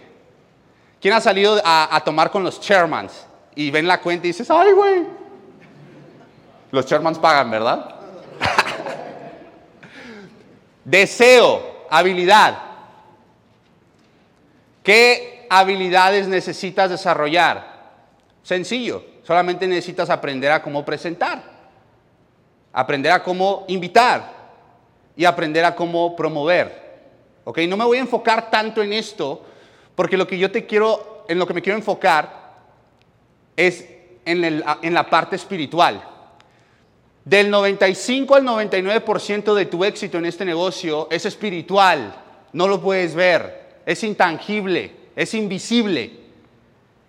¿Quién 1.02 1.13
ha 1.13 1.22
salido 1.22 1.62
a, 1.66 2.02
tomar 2.06 2.32
con 2.32 2.44
los 2.44 2.62
chairmans 2.62 3.25
y 3.56 3.72
ven 3.72 3.88
la 3.88 4.00
cuenta 4.00 4.25
y 4.25 4.30
dices, 4.30 4.50
ay 4.50 4.72
güey? 4.72 5.04
Los 6.72 6.86
chairmans 6.86 7.20
pagan, 7.20 7.52
¿verdad? 7.52 7.92
Deseo, 10.86 11.86
habilidad. 11.90 12.58
¿Qué 14.84 15.48
habilidades 15.50 16.28
necesitas 16.28 16.90
desarrollar? 16.90 17.74
Sencillo, 18.44 19.04
solamente 19.24 19.68
necesitas 19.68 20.10
aprender 20.10 20.52
a 20.52 20.62
cómo 20.62 20.84
presentar, 20.84 21.42
aprender 22.74 23.13
a 23.13 23.24
cómo 23.24 23.63
invitar 23.70 24.44
y 25.16 25.24
aprender 25.24 25.63
a 25.63 25.75
cómo 25.75 26.16
promover. 26.16 26.84
¿Ok? 27.46 27.60
No 27.68 27.78
me 27.78 27.86
voy 27.86 27.98
a 27.98 28.02
enfocar 28.02 28.50
tanto 28.50 28.84
en 28.84 28.94
esto 28.94 29.44
porque 29.96 30.18
lo 30.18 30.28
que 30.28 30.38
yo 30.38 30.52
te 30.52 30.66
quiero, 30.66 31.25
en 31.30 31.40
lo 31.40 31.48
que 31.48 31.54
me 31.54 31.62
quiero 31.62 31.78
enfocar 31.78 32.56
es 33.56 33.88
en, 34.25 34.44
en 34.44 34.94
la 34.94 35.10
parte 35.10 35.38
espiritual. 35.38 36.12
Del 37.25 37.50
95 37.50 38.36
al 38.36 38.44
99% 38.44 39.53
de 39.53 39.65
tu 39.65 39.86
éxito 39.86 40.18
en 40.18 40.25
este 40.25 40.44
negocio 40.44 41.08
es 41.10 41.25
espiritual, 41.25 42.13
no 42.51 42.68
lo 42.68 42.82
puedes 42.82 43.15
ver, 43.15 43.82
es 43.86 44.03
intangible, 44.03 44.92
es 45.15 45.34
invisible 45.34 46.24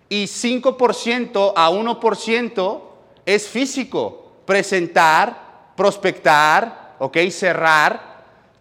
y 0.09 0.25
5% 0.25 1.53
a 1.55 1.69
1% 1.69 2.81
es 3.25 3.47
físico. 3.47 4.21
Presentar, 4.45 5.71
prospectar, 5.75 6.95
¿ok? 6.99 7.17
Cerrar. 7.29 8.15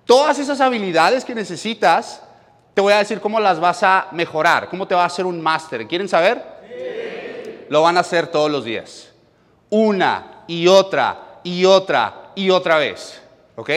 Todas 0.04 0.38
esas 0.38 0.60
habilidades 0.60 1.24
que 1.24 1.34
necesitas, 1.34 2.22
te 2.72 2.80
voy 2.80 2.92
a 2.92 2.98
decir 2.98 3.20
cómo 3.20 3.38
las 3.40 3.60
vas 3.60 3.82
a 3.82 4.08
mejorar, 4.12 4.68
cómo 4.68 4.88
te 4.88 4.94
va 4.94 5.02
a 5.02 5.06
hacer 5.06 5.26
un 5.26 5.40
máster. 5.40 5.86
¿Quieren 5.86 6.08
saber? 6.08 6.42
Sí. 6.66 7.66
Lo 7.68 7.82
van 7.82 7.96
a 7.96 8.00
hacer 8.00 8.26
todos 8.26 8.50
los 8.50 8.64
días. 8.64 9.12
Una 9.70 10.44
y 10.46 10.66
otra 10.66 11.33
y 11.44 11.64
otra 11.64 12.32
y 12.34 12.50
otra 12.50 12.78
vez. 12.78 13.20
¿Ok? 13.54 13.70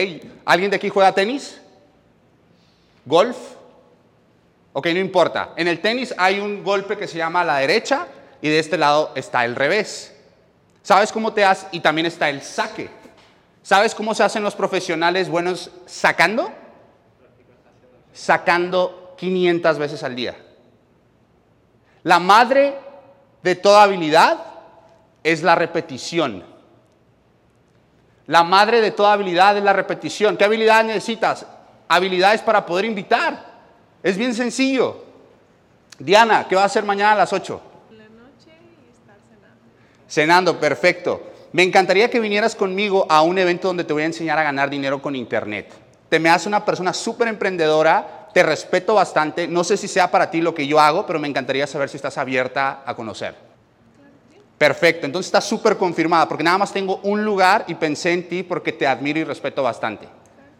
¿Alguien 0.44 0.70
de 0.70 0.76
aquí 0.76 0.88
juega 0.88 1.14
tenis? 1.14 1.60
¿Golf? 3.04 3.36
Ok, 4.72 4.86
no 4.86 4.98
importa. 4.98 5.50
En 5.56 5.68
el 5.68 5.80
tenis 5.80 6.12
hay 6.18 6.40
un 6.40 6.64
golpe 6.64 6.96
que 6.96 7.06
se 7.06 7.18
llama 7.18 7.44
la 7.44 7.58
derecha 7.58 8.06
y 8.42 8.48
de 8.48 8.58
este 8.58 8.76
lado 8.76 9.12
está 9.14 9.44
el 9.44 9.54
revés. 9.54 10.14
¿Sabes 10.82 11.12
cómo 11.12 11.32
te 11.32 11.44
hace? 11.44 11.66
Y 11.72 11.80
también 11.80 12.06
está 12.06 12.28
el 12.28 12.42
saque. 12.42 12.88
¿Sabes 13.62 13.94
cómo 13.94 14.14
se 14.14 14.22
hacen 14.22 14.42
los 14.42 14.54
profesionales 14.54 15.28
buenos 15.28 15.70
sacando? 15.86 16.50
Sacando 18.12 19.14
500 19.18 19.78
veces 19.78 20.02
al 20.02 20.16
día. 20.16 20.36
La 22.02 22.18
madre 22.18 22.74
de 23.42 23.54
toda 23.54 23.82
habilidad 23.82 24.38
es 25.22 25.42
la 25.42 25.54
repetición. 25.54 26.44
La 28.28 28.44
madre 28.44 28.82
de 28.82 28.90
toda 28.90 29.14
habilidad 29.14 29.56
es 29.56 29.64
la 29.64 29.72
repetición. 29.72 30.36
¿Qué 30.36 30.44
habilidad 30.44 30.84
necesitas? 30.84 31.46
Habilidades 31.88 32.42
para 32.42 32.64
poder 32.66 32.84
invitar. 32.84 33.42
Es 34.02 34.18
bien 34.18 34.34
sencillo. 34.34 35.02
Diana, 35.98 36.46
¿qué 36.46 36.54
va 36.54 36.62
a 36.62 36.66
hacer 36.66 36.84
mañana 36.84 37.12
a 37.12 37.16
las 37.16 37.32
8? 37.32 37.60
La 37.92 38.04
noche 38.04 38.50
y 38.60 38.92
estar 38.92 39.16
cenando. 39.26 39.64
Cenando, 40.06 40.60
perfecto. 40.60 41.22
Me 41.52 41.62
encantaría 41.62 42.10
que 42.10 42.20
vinieras 42.20 42.54
conmigo 42.54 43.06
a 43.08 43.22
un 43.22 43.38
evento 43.38 43.68
donde 43.68 43.84
te 43.84 43.94
voy 43.94 44.02
a 44.02 44.06
enseñar 44.06 44.38
a 44.38 44.42
ganar 44.42 44.68
dinero 44.68 45.00
con 45.00 45.16
internet. 45.16 45.72
Te 46.10 46.20
me 46.20 46.28
hace 46.28 46.48
una 46.48 46.66
persona 46.66 46.92
súper 46.92 47.28
emprendedora, 47.28 48.28
te 48.34 48.42
respeto 48.42 48.92
bastante. 48.92 49.48
No 49.48 49.64
sé 49.64 49.78
si 49.78 49.88
sea 49.88 50.10
para 50.10 50.30
ti 50.30 50.42
lo 50.42 50.54
que 50.54 50.66
yo 50.66 50.78
hago, 50.78 51.06
pero 51.06 51.18
me 51.18 51.28
encantaría 51.28 51.66
saber 51.66 51.88
si 51.88 51.96
estás 51.96 52.18
abierta 52.18 52.82
a 52.84 52.94
conocer. 52.94 53.47
Perfecto, 54.58 55.06
entonces 55.06 55.28
estás 55.28 55.44
súper 55.44 55.76
confirmada, 55.76 56.26
porque 56.26 56.42
nada 56.42 56.58
más 56.58 56.72
tengo 56.72 56.98
un 57.04 57.24
lugar 57.24 57.64
y 57.68 57.76
pensé 57.76 58.12
en 58.12 58.28
ti 58.28 58.42
porque 58.42 58.72
te 58.72 58.88
admiro 58.88 59.20
y 59.20 59.24
respeto 59.24 59.62
bastante. 59.62 60.08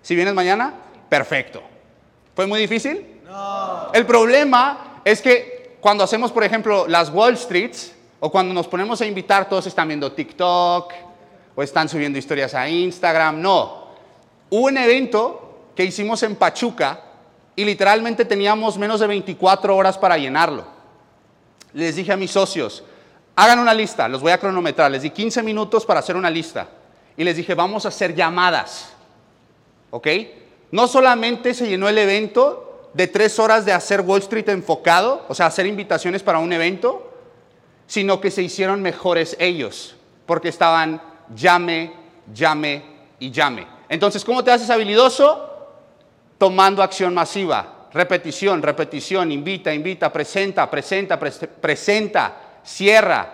Si 0.01 0.15
vienes 0.15 0.35
mañana, 0.35 0.73
perfecto. 1.09 1.61
¿Fue 2.37 2.47
muy 2.47 2.61
difícil? 2.61 3.21
El 3.93 4.07
problema 4.07 5.01
es 5.05 5.21
que 5.21 5.77
cuando 5.81 6.05
hacemos, 6.05 6.31
por 6.31 6.45
ejemplo, 6.45 6.87
las 6.87 7.11
Wall 7.11 7.37
Streets, 7.37 7.93
o 8.21 8.31
cuando 8.31 8.55
nos 8.55 8.69
ponemos 8.69 9.01
a 9.01 9.07
invitar, 9.07 9.49
todos 9.49 9.67
están 9.67 9.89
viendo 9.89 10.13
TikTok, 10.13 10.93
o 11.57 11.63
están 11.63 11.89
subiendo 11.89 12.19
historias 12.19 12.55
a 12.55 12.69
Instagram. 12.69 13.41
No. 13.41 13.89
Hubo 14.51 14.67
un 14.67 14.79
evento 14.79 15.71
que 15.75 15.85
hicimos 15.85 16.23
en 16.23 16.37
Pachuca 16.37 17.01
y 17.57 17.65
literalmente 17.65 18.25
teníamos 18.25 18.79
menos 18.79 19.01
de 19.01 19.09
24 19.09 19.77
horas 19.77 19.99
para 19.99 20.17
llenarlo. 20.17 20.65
Les 21.73 21.97
dije 21.97 22.13
a 22.13 22.17
mis 22.17 22.31
socios, 22.31 22.85
hagan 23.39 23.61
una 23.61 23.73
lista, 23.73 24.09
los 24.09 24.21
voy 24.21 24.33
a 24.33 24.39
cronometrar. 24.39 24.91
Les 24.91 25.03
di 25.03 25.11
15 25.11 25.45
minutos 25.45 25.87
para 25.87 26.01
hacer 26.01 26.17
una 26.17 26.29
lista. 26.29 26.67
Y 27.17 27.23
les 27.23 27.37
dije, 27.37 27.55
vamos 27.55 27.85
a 27.85 27.89
hacer 27.89 28.15
llamadas. 28.15 28.93
¿Ok? 29.91 30.09
No 30.73 30.89
solamente 30.89 31.55
se 31.55 31.69
llenó 31.69 31.89
el 31.89 31.99
evento, 31.99 32.91
de 32.95 33.07
tres 33.07 33.39
horas 33.39 33.65
de 33.65 33.73
hacer 33.73 34.01
Wall 34.01 34.21
Street 34.23 34.49
enfocado, 34.49 35.25
o 35.29 35.35
sea, 35.35 35.47
hacer 35.47 35.67
invitaciones 35.67 36.23
para 36.23 36.41
un 36.41 36.53
evento, 36.53 37.13
sino 37.87 38.21
que 38.21 38.31
se 38.31 38.43
hicieron 38.43 38.83
mejores 38.83 39.37
ellos, 39.39 39.95
porque 40.27 40.49
estaban 40.49 41.01
llame, 41.33 41.93
llame 42.35 42.83
y 43.21 43.31
llame. 43.31 43.69
Entonces, 43.89 44.25
¿cómo 44.25 44.43
te 44.43 44.51
haces 44.51 44.69
habilidoso? 44.69 45.49
Tomando 46.39 46.83
acción 46.83 47.15
masiva, 47.15 47.89
repetición, 47.93 48.63
repetición, 48.63 49.31
invita, 49.31 49.73
invita, 49.73 50.13
presenta, 50.13 50.69
presenta, 50.69 51.19
presenta, 51.19 52.48
cierra. 52.69 53.33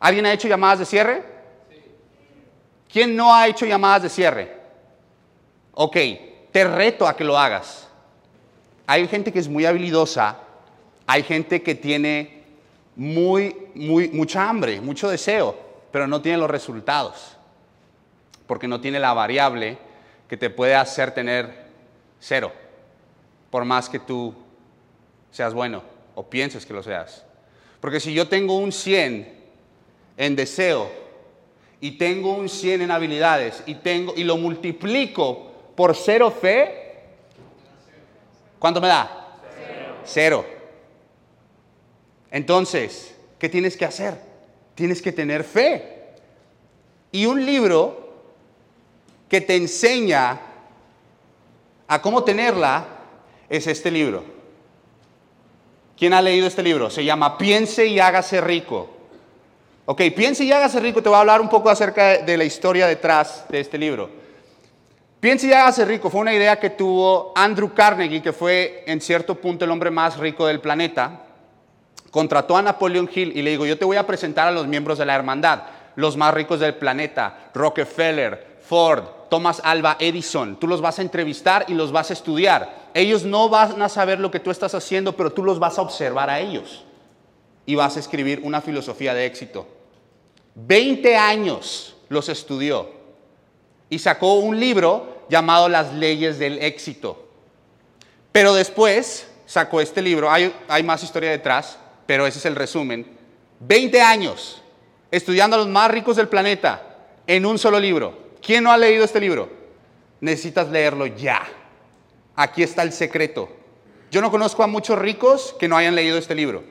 ¿Alguien 0.00 0.26
ha 0.26 0.32
hecho 0.32 0.48
llamadas 0.48 0.80
de 0.80 0.86
cierre? 0.86 1.22
¿Quién 2.92 3.14
no 3.14 3.34
ha 3.34 3.46
hecho 3.46 3.64
llamadas 3.64 4.02
de 4.02 4.08
cierre? 4.08 4.56
Ok, 5.72 5.96
te 6.50 6.64
reto 6.64 7.06
a 7.06 7.16
que 7.16 7.24
lo 7.24 7.38
hagas. 7.38 7.88
Hay 8.86 9.06
gente 9.06 9.32
que 9.32 9.38
es 9.38 9.48
muy 9.48 9.64
habilidosa, 9.64 10.38
hay 11.06 11.22
gente 11.22 11.62
que 11.62 11.76
tiene 11.76 12.42
muy, 12.96 13.56
muy, 13.74 14.08
mucha 14.08 14.48
hambre, 14.48 14.80
mucho 14.80 15.08
deseo. 15.08 15.68
pero 15.92 16.06
no 16.06 16.22
tiene 16.22 16.38
los 16.38 16.48
resultados, 16.48 17.36
porque 18.46 18.68
no 18.68 18.80
tiene 18.80 19.00
la 19.00 19.12
variable 19.12 19.76
que 20.28 20.36
te 20.36 20.48
puede 20.48 20.76
hacer 20.76 21.10
tener 21.10 21.66
cero, 22.20 22.52
por 23.50 23.64
más 23.64 23.88
que 23.88 23.98
tú 23.98 24.32
seas 25.32 25.52
bueno 25.52 25.82
o 26.14 26.22
pienses 26.30 26.64
que 26.64 26.72
lo 26.72 26.80
seas. 26.80 27.24
Porque 27.80 28.00
si 28.00 28.12
yo 28.12 28.28
tengo 28.28 28.58
un 28.58 28.72
100 28.72 29.40
en 30.16 30.36
deseo 30.36 30.90
y 31.80 31.92
tengo 31.92 32.34
un 32.34 32.48
100 32.48 32.82
en 32.82 32.90
habilidades 32.90 33.62
y, 33.66 33.76
tengo, 33.76 34.12
y 34.16 34.24
lo 34.24 34.36
multiplico 34.36 35.50
por 35.74 35.96
cero 35.96 36.30
fe, 36.30 37.00
¿cuánto 38.58 38.80
me 38.80 38.88
da? 38.88 39.38
Cero. 39.56 39.94
cero. 40.04 40.46
Entonces, 42.30 43.14
¿qué 43.38 43.48
tienes 43.48 43.76
que 43.76 43.86
hacer? 43.86 44.20
Tienes 44.74 45.00
que 45.00 45.12
tener 45.12 45.42
fe. 45.42 46.00
Y 47.12 47.26
un 47.26 47.44
libro 47.44 48.10
que 49.28 49.40
te 49.40 49.56
enseña 49.56 50.40
a 51.88 52.02
cómo 52.02 52.22
tenerla 52.24 52.86
es 53.48 53.66
este 53.66 53.90
libro. 53.90 54.39
¿Quién 56.00 56.14
ha 56.14 56.22
leído 56.22 56.46
este 56.46 56.62
libro? 56.62 56.88
Se 56.88 57.04
llama 57.04 57.36
Piense 57.36 57.86
y 57.86 58.00
hágase 58.00 58.40
rico. 58.40 58.88
Ok, 59.84 60.00
piense 60.16 60.44
y 60.44 60.50
hágase 60.50 60.80
rico. 60.80 61.02
Te 61.02 61.10
voy 61.10 61.16
a 61.16 61.20
hablar 61.20 61.42
un 61.42 61.50
poco 61.50 61.68
acerca 61.68 62.22
de 62.22 62.36
la 62.38 62.44
historia 62.44 62.86
detrás 62.86 63.44
de 63.50 63.60
este 63.60 63.76
libro. 63.76 64.08
Piense 65.20 65.48
y 65.48 65.52
hágase 65.52 65.84
rico 65.84 66.08
fue 66.08 66.22
una 66.22 66.32
idea 66.32 66.58
que 66.58 66.70
tuvo 66.70 67.34
Andrew 67.36 67.74
Carnegie, 67.74 68.22
que 68.22 68.32
fue 68.32 68.82
en 68.86 69.02
cierto 69.02 69.34
punto 69.34 69.66
el 69.66 69.70
hombre 69.70 69.90
más 69.90 70.16
rico 70.16 70.46
del 70.46 70.62
planeta. 70.62 71.20
Contrató 72.10 72.56
a 72.56 72.62
Napoleon 72.62 73.10
Hill 73.14 73.36
y 73.36 73.42
le 73.42 73.50
dijo, 73.50 73.66
yo 73.66 73.76
te 73.76 73.84
voy 73.84 73.98
a 73.98 74.06
presentar 74.06 74.48
a 74.48 74.52
los 74.52 74.66
miembros 74.66 74.96
de 74.96 75.04
la 75.04 75.14
hermandad, 75.14 75.64
los 75.96 76.16
más 76.16 76.32
ricos 76.32 76.60
del 76.60 76.76
planeta, 76.76 77.50
Rockefeller, 77.52 78.56
Ford, 78.66 79.04
Thomas 79.30 79.62
Alva 79.64 79.96
Edison. 79.98 80.56
Tú 80.58 80.66
los 80.66 80.80
vas 80.80 80.98
a 80.98 81.02
entrevistar 81.02 81.64
y 81.68 81.74
los 81.74 81.92
vas 81.92 82.10
a 82.10 82.12
estudiar. 82.12 82.90
Ellos 82.92 83.24
no 83.24 83.48
van 83.48 83.80
a 83.80 83.88
saber 83.88 84.18
lo 84.18 84.30
que 84.30 84.40
tú 84.40 84.50
estás 84.50 84.74
haciendo, 84.74 85.16
pero 85.16 85.32
tú 85.32 85.42
los 85.42 85.58
vas 85.58 85.78
a 85.78 85.82
observar 85.82 86.28
a 86.28 86.40
ellos. 86.40 86.84
Y 87.64 87.76
vas 87.76 87.96
a 87.96 88.00
escribir 88.00 88.40
una 88.42 88.60
filosofía 88.60 89.14
de 89.14 89.24
éxito. 89.24 89.66
20 90.56 91.16
años 91.16 91.96
los 92.08 92.28
estudió 92.28 92.90
y 93.88 93.98
sacó 93.98 94.34
un 94.34 94.58
libro 94.58 95.24
llamado 95.28 95.68
Las 95.68 95.94
leyes 95.94 96.38
del 96.38 96.58
éxito. 96.58 97.28
Pero 98.32 98.54
después 98.54 99.28
sacó 99.46 99.80
este 99.80 100.02
libro, 100.02 100.30
hay, 100.30 100.54
hay 100.68 100.82
más 100.82 101.02
historia 101.02 101.30
detrás, 101.30 101.78
pero 102.06 102.26
ese 102.26 102.38
es 102.38 102.46
el 102.46 102.56
resumen. 102.56 103.06
20 103.60 104.00
años 104.00 104.62
estudiando 105.10 105.56
a 105.56 105.60
los 105.60 105.68
más 105.68 105.90
ricos 105.90 106.16
del 106.16 106.28
planeta 106.28 106.82
en 107.26 107.44
un 107.46 107.58
solo 107.58 107.78
libro. 107.78 108.29
¿Quién 108.42 108.64
no 108.64 108.72
ha 108.72 108.76
leído 108.76 109.04
este 109.04 109.20
libro? 109.20 109.48
Necesitas 110.20 110.68
leerlo 110.70 111.06
ya. 111.06 111.42
Aquí 112.36 112.62
está 112.62 112.82
el 112.82 112.92
secreto. 112.92 113.48
Yo 114.10 114.20
no 114.20 114.30
conozco 114.30 114.62
a 114.62 114.66
muchos 114.66 114.98
ricos 114.98 115.54
que 115.58 115.68
no 115.68 115.76
hayan 115.76 115.94
leído 115.94 116.18
este 116.18 116.34
libro. 116.34 116.64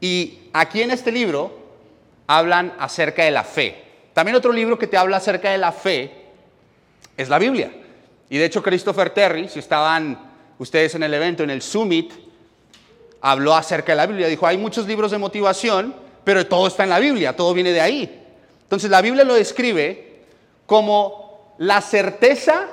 Y 0.00 0.50
aquí 0.52 0.82
en 0.82 0.90
este 0.90 1.12
libro 1.12 1.66
hablan 2.26 2.74
acerca 2.78 3.24
de 3.24 3.30
la 3.30 3.44
fe. 3.44 3.82
También 4.12 4.36
otro 4.36 4.52
libro 4.52 4.78
que 4.78 4.86
te 4.86 4.96
habla 4.96 5.18
acerca 5.18 5.50
de 5.50 5.58
la 5.58 5.72
fe 5.72 6.10
es 7.16 7.28
la 7.28 7.38
Biblia. 7.38 7.72
Y 8.28 8.38
de 8.38 8.44
hecho 8.44 8.62
Christopher 8.62 9.10
Terry, 9.10 9.48
si 9.48 9.58
estaban 9.58 10.18
ustedes 10.58 10.94
en 10.94 11.02
el 11.02 11.14
evento, 11.14 11.44
en 11.44 11.50
el 11.50 11.62
Summit, 11.62 12.12
habló 13.20 13.54
acerca 13.54 13.92
de 13.92 13.96
la 13.96 14.06
Biblia. 14.06 14.26
Dijo, 14.26 14.46
hay 14.46 14.58
muchos 14.58 14.86
libros 14.86 15.10
de 15.10 15.18
motivación, 15.18 15.94
pero 16.24 16.46
todo 16.46 16.66
está 16.66 16.82
en 16.84 16.90
la 16.90 16.98
Biblia, 16.98 17.36
todo 17.36 17.54
viene 17.54 17.72
de 17.72 17.80
ahí. 17.80 18.22
Entonces 18.62 18.90
la 18.90 19.00
Biblia 19.00 19.24
lo 19.24 19.34
describe 19.34 20.05
como 20.66 21.54
la 21.58 21.80
certeza 21.80 22.66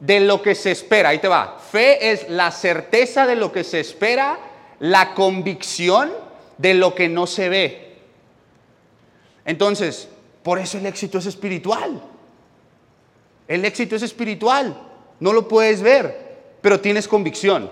de 0.00 0.20
lo 0.20 0.42
que 0.42 0.54
se 0.54 0.70
espera. 0.70 1.10
Ahí 1.10 1.18
te 1.18 1.28
va. 1.28 1.58
Fe 1.70 2.10
es 2.10 2.28
la 2.28 2.50
certeza 2.50 3.26
de 3.26 3.36
lo 3.36 3.52
que 3.52 3.64
se 3.64 3.80
espera, 3.80 4.38
la 4.80 5.14
convicción 5.14 6.10
de 6.58 6.74
lo 6.74 6.94
que 6.94 7.08
no 7.08 7.26
se 7.26 7.48
ve. 7.48 7.96
Entonces, 9.44 10.08
por 10.42 10.58
eso 10.58 10.78
el 10.78 10.86
éxito 10.86 11.18
es 11.18 11.26
espiritual. 11.26 12.00
El 13.46 13.64
éxito 13.64 13.96
es 13.96 14.02
espiritual. 14.02 14.76
No 15.18 15.32
lo 15.32 15.48
puedes 15.48 15.82
ver, 15.82 16.38
pero 16.60 16.80
tienes 16.80 17.06
convicción. 17.06 17.70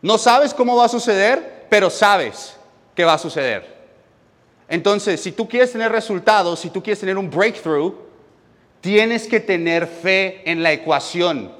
No 0.00 0.18
sabes 0.18 0.52
cómo 0.52 0.76
va 0.76 0.86
a 0.86 0.88
suceder, 0.88 1.66
pero 1.68 1.88
sabes 1.88 2.56
que 2.94 3.04
va 3.04 3.14
a 3.14 3.18
suceder. 3.18 3.72
Entonces, 4.68 5.20
si 5.20 5.32
tú 5.32 5.48
quieres 5.48 5.70
tener 5.70 5.92
resultados, 5.92 6.58
si 6.58 6.70
tú 6.70 6.82
quieres 6.82 6.98
tener 6.98 7.18
un 7.18 7.30
breakthrough, 7.30 7.94
tienes 8.82 9.26
que 9.26 9.40
tener 9.40 9.86
fe 9.86 10.42
en 10.44 10.62
la 10.62 10.72
ecuación. 10.72 11.50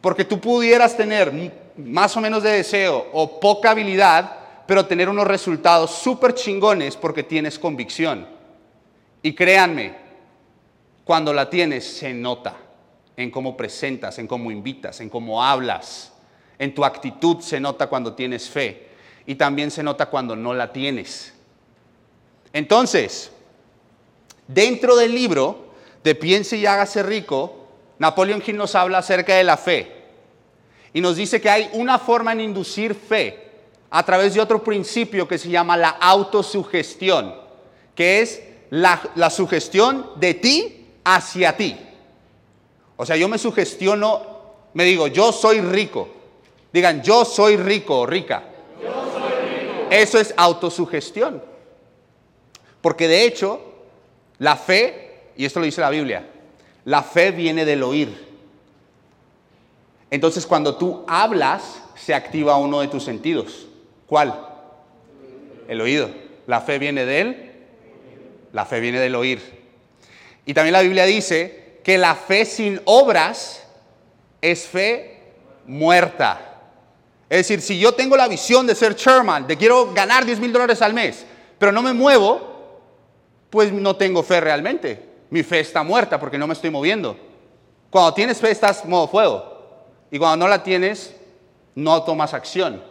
Porque 0.00 0.24
tú 0.24 0.40
pudieras 0.40 0.96
tener 0.96 1.52
más 1.76 2.16
o 2.16 2.20
menos 2.22 2.42
de 2.42 2.52
deseo 2.52 3.08
o 3.12 3.38
poca 3.38 3.72
habilidad, 3.72 4.38
pero 4.66 4.86
tener 4.86 5.10
unos 5.10 5.26
resultados 5.26 5.90
súper 5.90 6.32
chingones 6.34 6.96
porque 6.96 7.24
tienes 7.24 7.58
convicción. 7.58 8.26
Y 9.22 9.34
créanme, 9.34 9.94
cuando 11.04 11.34
la 11.34 11.50
tienes 11.50 11.84
se 11.84 12.14
nota 12.14 12.56
en 13.16 13.30
cómo 13.30 13.56
presentas, 13.56 14.18
en 14.18 14.26
cómo 14.26 14.50
invitas, 14.50 15.00
en 15.00 15.10
cómo 15.10 15.44
hablas, 15.44 16.12
en 16.58 16.72
tu 16.74 16.84
actitud 16.84 17.40
se 17.40 17.58
nota 17.58 17.88
cuando 17.88 18.14
tienes 18.14 18.48
fe 18.48 18.88
y 19.26 19.34
también 19.34 19.70
se 19.70 19.82
nota 19.82 20.06
cuando 20.06 20.36
no 20.36 20.54
la 20.54 20.72
tienes. 20.72 21.34
Entonces, 22.52 23.32
dentro 24.46 24.96
del 24.96 25.12
libro 25.12 25.69
de 26.02 26.14
Piense 26.14 26.56
y 26.56 26.66
hágase 26.66 27.02
rico, 27.02 27.66
Napoleón 27.98 28.42
Hill 28.44 28.56
nos 28.56 28.74
habla 28.74 28.98
acerca 28.98 29.34
de 29.34 29.44
la 29.44 29.56
fe 29.56 30.00
y 30.92 31.00
nos 31.00 31.16
dice 31.16 31.40
que 31.40 31.50
hay 31.50 31.70
una 31.74 31.98
forma 31.98 32.32
en 32.32 32.40
inducir 32.40 32.94
fe 32.94 33.50
a 33.90 34.04
través 34.04 34.34
de 34.34 34.40
otro 34.40 34.62
principio 34.62 35.26
que 35.26 35.38
se 35.38 35.50
llama 35.50 35.76
la 35.76 35.90
autosugestión, 35.90 37.34
que 37.94 38.20
es 38.20 38.42
la, 38.70 39.30
sugestión 39.30 40.10
de 40.16 40.34
ti 40.34 40.86
hacia 41.04 41.56
ti. 41.56 41.76
O 42.96 43.04
sea, 43.04 43.16
yo 43.16 43.28
me 43.28 43.38
sugestiono, 43.38 44.22
me 44.74 44.84
digo, 44.84 45.08
yo 45.08 45.32
soy 45.32 45.60
rico. 45.60 46.08
Digan, 46.72 47.02
yo 47.02 47.24
soy 47.24 47.56
rico 47.56 48.00
o 48.00 48.06
rica. 48.06 48.44
Yo 48.80 48.92
soy 49.12 49.32
rico. 49.32 49.88
Eso 49.90 50.18
es 50.18 50.32
autosugestión. 50.36 51.42
Porque 52.80 53.08
de 53.08 53.24
hecho, 53.24 53.60
la 54.38 54.56
fe, 54.56 55.09
y 55.40 55.46
esto 55.46 55.58
lo 55.58 55.64
dice 55.64 55.80
la 55.80 55.88
Biblia, 55.88 56.26
la 56.84 57.02
fe 57.02 57.30
viene 57.30 57.64
del 57.64 57.82
oír. 57.82 58.14
Entonces 60.10 60.46
cuando 60.46 60.76
tú 60.76 61.02
hablas, 61.08 61.82
se 61.94 62.12
activa 62.12 62.58
uno 62.58 62.82
de 62.82 62.88
tus 62.88 63.04
sentidos. 63.04 63.66
¿Cuál? 64.06 64.38
El 65.66 65.80
oído. 65.80 66.10
La 66.46 66.60
fe 66.60 66.78
viene 66.78 67.06
de 67.06 67.20
él. 67.22 67.52
La 68.52 68.66
fe 68.66 68.80
viene 68.80 69.00
del 69.00 69.14
oír. 69.14 69.40
Y 70.44 70.52
también 70.52 70.74
la 70.74 70.82
Biblia 70.82 71.06
dice 71.06 71.80
que 71.84 71.96
la 71.96 72.16
fe 72.16 72.44
sin 72.44 72.78
obras 72.84 73.66
es 74.42 74.66
fe 74.66 75.22
muerta. 75.64 76.58
Es 77.30 77.38
decir, 77.38 77.62
si 77.62 77.78
yo 77.78 77.94
tengo 77.94 78.14
la 78.14 78.28
visión 78.28 78.66
de 78.66 78.74
ser 78.74 78.94
chairman, 78.94 79.46
de 79.46 79.56
quiero 79.56 79.94
ganar 79.94 80.26
10 80.26 80.38
mil 80.38 80.52
dólares 80.52 80.82
al 80.82 80.92
mes, 80.92 81.24
pero 81.58 81.72
no 81.72 81.80
me 81.80 81.94
muevo, 81.94 82.82
pues 83.48 83.72
no 83.72 83.96
tengo 83.96 84.22
fe 84.22 84.38
realmente. 84.42 85.08
Mi 85.30 85.42
fe 85.42 85.60
está 85.60 85.82
muerta 85.82 86.18
porque 86.18 86.38
no 86.38 86.46
me 86.46 86.54
estoy 86.54 86.70
moviendo. 86.70 87.16
Cuando 87.88 88.14
tienes 88.14 88.38
fe 88.38 88.50
estás 88.50 88.84
modo 88.84 89.08
fuego. 89.08 89.58
Y 90.10 90.18
cuando 90.18 90.44
no 90.44 90.48
la 90.48 90.62
tienes, 90.62 91.14
no 91.74 92.02
tomas 92.02 92.34
acción. 92.34 92.82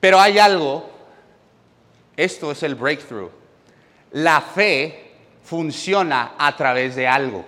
Pero 0.00 0.18
hay 0.20 0.38
algo, 0.38 0.88
esto 2.16 2.50
es 2.50 2.62
el 2.62 2.74
breakthrough. 2.74 3.30
La 4.12 4.40
fe 4.40 5.12
funciona 5.44 6.34
a 6.38 6.56
través 6.56 6.96
de 6.96 7.06
algo. 7.06 7.44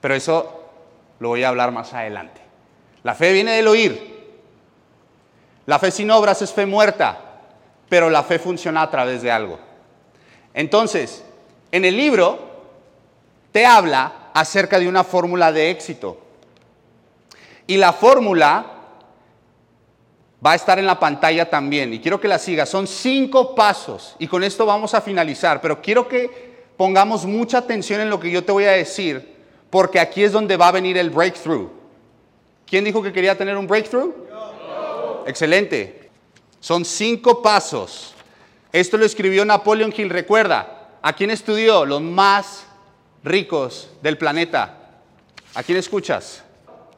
Pero 0.00 0.14
eso 0.14 0.70
lo 1.18 1.28
voy 1.28 1.42
a 1.42 1.48
hablar 1.48 1.72
más 1.72 1.92
adelante. 1.92 2.40
La 3.02 3.14
fe 3.14 3.32
viene 3.32 3.52
del 3.52 3.68
oír. 3.68 4.12
La 5.66 5.78
fe 5.78 5.90
sin 5.90 6.10
obras 6.10 6.42
es 6.42 6.52
fe 6.52 6.66
muerta, 6.66 7.18
pero 7.88 8.10
la 8.10 8.22
fe 8.22 8.38
funciona 8.38 8.82
a 8.82 8.90
través 8.90 9.22
de 9.22 9.30
algo. 9.30 9.58
Entonces, 10.54 11.24
en 11.72 11.84
el 11.84 11.96
libro 11.96 12.38
te 13.50 13.66
habla 13.66 14.30
acerca 14.32 14.78
de 14.78 14.86
una 14.86 15.02
fórmula 15.02 15.50
de 15.50 15.70
éxito. 15.70 16.18
Y 17.66 17.76
la 17.76 17.92
fórmula 17.92 18.66
va 20.44 20.52
a 20.52 20.54
estar 20.54 20.78
en 20.78 20.86
la 20.86 20.98
pantalla 20.98 21.48
también 21.48 21.92
y 21.94 22.00
quiero 22.00 22.20
que 22.20 22.28
la 22.28 22.38
siga. 22.38 22.66
Son 22.66 22.86
cinco 22.86 23.54
pasos 23.54 24.16
y 24.18 24.26
con 24.26 24.44
esto 24.44 24.66
vamos 24.66 24.94
a 24.94 25.00
finalizar, 25.00 25.60
pero 25.60 25.80
quiero 25.80 26.08
que 26.08 26.52
pongamos 26.76 27.24
mucha 27.24 27.58
atención 27.58 28.00
en 28.00 28.10
lo 28.10 28.18
que 28.18 28.30
yo 28.30 28.44
te 28.44 28.52
voy 28.52 28.64
a 28.64 28.72
decir, 28.72 29.34
porque 29.70 30.00
aquí 30.00 30.24
es 30.24 30.32
donde 30.32 30.56
va 30.56 30.68
a 30.68 30.72
venir 30.72 30.98
el 30.98 31.10
breakthrough. 31.10 31.68
¿Quién 32.66 32.84
dijo 32.84 33.02
que 33.02 33.12
quería 33.12 33.36
tener 33.36 33.56
un 33.56 33.66
breakthrough? 33.66 34.12
Excelente. 35.26 36.10
Son 36.58 36.84
cinco 36.84 37.42
pasos 37.42 38.14
Esto 38.72 38.96
lo 38.96 39.04
escribió 39.04 39.44
Napoleon 39.44 39.92
Hill, 39.94 40.08
recuerda. 40.08 40.81
¿A 41.02 41.12
quién 41.14 41.30
estudió? 41.30 41.84
Los 41.84 42.00
más 42.00 42.64
ricos 43.24 43.90
del 44.02 44.16
planeta. 44.16 44.78
¿A 45.54 45.62
quién 45.64 45.76
escuchas? 45.76 46.44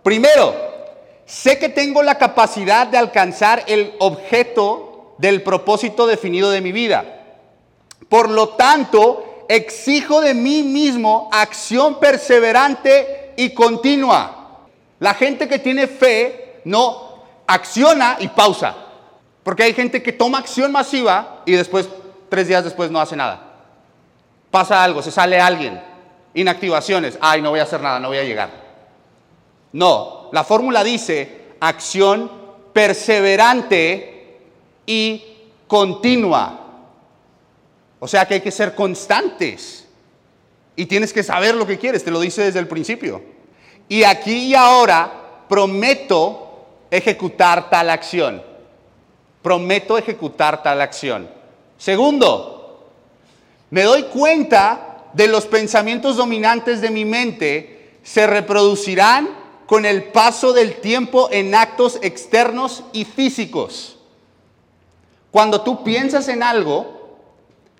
Primero, 0.02 0.54
sé 1.24 1.58
que 1.58 1.70
tengo 1.70 2.02
la 2.02 2.18
capacidad 2.18 2.86
de 2.86 2.98
alcanzar 2.98 3.64
el 3.66 3.94
objeto 3.98 5.14
del 5.16 5.42
propósito 5.42 6.06
definido 6.06 6.50
de 6.50 6.60
mi 6.60 6.70
vida. 6.70 7.22
Por 8.10 8.28
lo 8.28 8.50
tanto, 8.50 9.46
exijo 9.48 10.20
de 10.20 10.34
mí 10.34 10.62
mismo 10.62 11.30
acción 11.32 11.98
perseverante 11.98 13.32
y 13.36 13.54
continua. 13.54 14.66
La 14.98 15.14
gente 15.14 15.48
que 15.48 15.58
tiene 15.58 15.86
fe 15.86 16.60
no 16.64 17.22
acciona 17.46 18.18
y 18.20 18.28
pausa. 18.28 18.76
Porque 19.42 19.62
hay 19.62 19.72
gente 19.72 20.02
que 20.02 20.12
toma 20.12 20.38
acción 20.38 20.72
masiva 20.72 21.42
y 21.46 21.52
después, 21.52 21.88
tres 22.28 22.48
días 22.48 22.64
después, 22.64 22.90
no 22.90 23.00
hace 23.00 23.16
nada. 23.16 23.53
Pasa 24.54 24.84
algo, 24.84 25.02
se 25.02 25.10
sale 25.10 25.40
alguien, 25.40 25.82
inactivaciones, 26.32 27.18
ay, 27.20 27.42
no 27.42 27.50
voy 27.50 27.58
a 27.58 27.64
hacer 27.64 27.80
nada, 27.80 27.98
no 27.98 28.06
voy 28.06 28.18
a 28.18 28.22
llegar. 28.22 28.50
No, 29.72 30.28
la 30.30 30.44
fórmula 30.44 30.84
dice 30.84 31.56
acción 31.58 32.30
perseverante 32.72 34.38
y 34.86 35.24
continua. 35.66 36.60
O 37.98 38.06
sea 38.06 38.26
que 38.26 38.34
hay 38.34 38.40
que 38.42 38.52
ser 38.52 38.76
constantes 38.76 39.88
y 40.76 40.86
tienes 40.86 41.12
que 41.12 41.24
saber 41.24 41.56
lo 41.56 41.66
que 41.66 41.76
quieres, 41.76 42.04
te 42.04 42.12
lo 42.12 42.20
dice 42.20 42.42
desde 42.42 42.60
el 42.60 42.68
principio. 42.68 43.24
Y 43.88 44.04
aquí 44.04 44.50
y 44.50 44.54
ahora 44.54 45.42
prometo 45.48 46.68
ejecutar 46.92 47.68
tal 47.68 47.90
acción 47.90 48.54
prometo 49.44 49.98
ejecutar 49.98 50.62
tal 50.62 50.80
acción. 50.80 51.28
Segundo, 51.76 52.63
me 53.70 53.82
doy 53.82 54.04
cuenta 54.04 55.08
de 55.12 55.28
los 55.28 55.46
pensamientos 55.46 56.16
dominantes 56.16 56.80
de 56.80 56.90
mi 56.90 57.04
mente 57.04 57.98
se 58.02 58.26
reproducirán 58.26 59.28
con 59.66 59.86
el 59.86 60.04
paso 60.04 60.52
del 60.52 60.76
tiempo 60.80 61.28
en 61.30 61.54
actos 61.54 61.98
externos 62.02 62.84
y 62.92 63.04
físicos. 63.04 63.96
Cuando 65.30 65.62
tú 65.62 65.82
piensas 65.82 66.28
en 66.28 66.42
algo, 66.42 67.18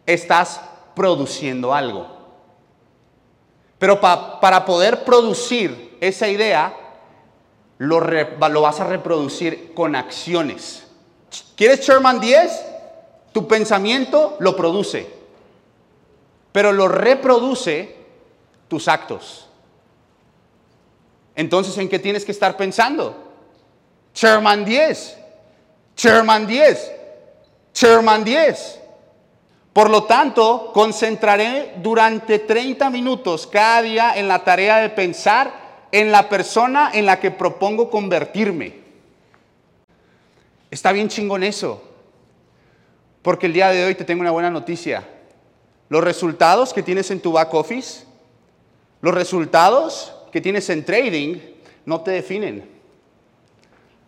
estás 0.07 0.61
produciendo 0.95 1.75
algo. 1.75 2.09
Pero 3.79 4.01
para 4.01 4.65
poder 4.65 5.05
producir 5.05 5.97
esa 6.01 6.29
idea, 6.29 6.75
lo, 7.79 8.01
lo 8.01 8.61
vas 8.61 8.81
a 8.81 8.85
reproducir 8.85 9.73
con 9.75 9.95
acciones. 9.95 10.85
¿Quieres 11.57 11.87
Sherman 11.87 12.21
10? 12.21 12.65
Tu 13.33 13.47
pensamiento 13.49 14.37
lo 14.39 14.57
produce, 14.57 15.13
pero 16.55 16.71
lo 16.71 16.87
reproduce 16.87 17.97
tus 18.69 18.87
actos. 18.87 19.49
Entonces, 21.35 21.77
¿en 21.79 21.89
qué 21.89 21.99
tienes 21.99 22.25
que 22.25 22.31
estar 22.31 22.57
pensando? 22.57 23.33
Sherman 24.15 24.65
10, 24.65 25.19
Sherman 25.97 26.47
10, 26.47 26.93
Sherman 27.75 28.23
10. 28.23 28.81
Por 29.73 29.91
lo 29.91 30.05
tanto, 30.05 30.71
concentraré 30.73 31.75
durante 31.83 32.39
30 32.39 32.89
minutos 32.89 33.49
cada 33.49 33.83
día 33.83 34.13
en 34.15 34.29
la 34.29 34.45
tarea 34.45 34.77
de 34.77 34.91
pensar 34.91 35.89
en 35.91 36.13
la 36.13 36.29
persona 36.29 36.93
en 36.95 37.05
la 37.05 37.19
que 37.19 37.33
propongo 37.33 37.91
convertirme. 37.91 38.75
Está 40.71 40.93
bien 40.93 41.09
chingón 41.09 41.43
eso. 41.43 41.83
Porque 43.23 43.47
el 43.47 43.53
día 43.55 43.71
de 43.71 43.87
hoy 43.87 43.97
te 43.97 44.05
tengo 44.05 44.21
una 44.21 44.31
buena 44.31 44.51
noticia. 44.51 45.14
Los 45.89 46.03
resultados 46.03 46.73
que 46.73 46.83
tienes 46.83 47.11
en 47.11 47.21
tu 47.21 47.33
back 47.33 47.53
office, 47.55 48.05
los 49.01 49.15
resultados 49.15 50.13
que 50.33 50.41
tienes 50.41 50.69
en 50.71 50.85
trading, 50.85 51.37
no 51.85 52.01
te 52.01 52.13
definen. 52.13 52.69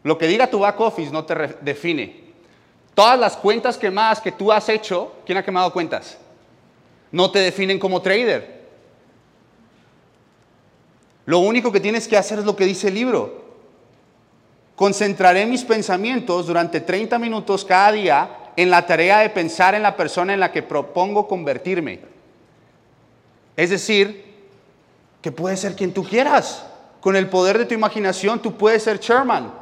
Lo 0.03 0.17
que 0.17 0.27
diga 0.27 0.49
tu 0.49 0.61
back 0.61 0.81
office 0.81 1.11
no 1.11 1.25
te 1.25 1.35
define. 1.61 2.25
Todas 2.95 3.19
las 3.19 3.37
cuentas 3.37 3.77
quemadas 3.77 4.21
que 4.21 4.33
tú 4.33 4.51
has 4.51 4.69
hecho, 4.69 5.13
¿quién 5.27 5.37
ha 5.37 5.45
quemado 5.45 5.73
cuentas? 5.73 6.17
No 7.13 7.31
te 7.31 7.41
definen 7.41 7.79
como 7.79 8.01
trader. 8.01 8.57
Lo 11.27 11.41
único 11.41 11.71
que 11.73 11.81
tienes 11.81 12.09
que 12.09 12.17
hacer 12.17 12.39
es 12.39 12.45
lo 12.45 12.57
que 12.57 12.65
dice 12.65 12.89
el 12.89 12.95
libro. 12.95 13.45
Concentraré 14.77 15.45
mis 15.45 15.65
pensamientos 15.65 16.47
durante 16.47 16.81
30 16.81 17.19
minutos 17.19 17.65
cada 17.65 17.93
día 17.93 18.46
en 18.57 18.71
la 18.71 18.87
tarea 18.87 19.19
de 19.19 19.31
pensar 19.31 19.75
en 19.75 19.83
la 19.83 19.97
persona 19.97 20.33
en 20.35 20.41
la 20.41 20.51
que 20.51 20.63
propongo 20.63 21.29
convertirme. 21.29 22.01
Es 23.57 23.71
decir, 23.71 24.25
que 25.21 25.33
puede 25.33 25.57
ser 25.57 25.77
quien 25.77 25.93
tú 25.93 26.05
quieras. 26.05 26.67
Con 27.01 27.17
el 27.17 27.29
poder 27.29 27.59
de 27.59 27.67
tu 27.67 27.75
imaginación 27.75 28.41
tú 28.41 28.57
puedes 28.57 28.83
ser 28.83 28.99
chairman. 28.99 29.53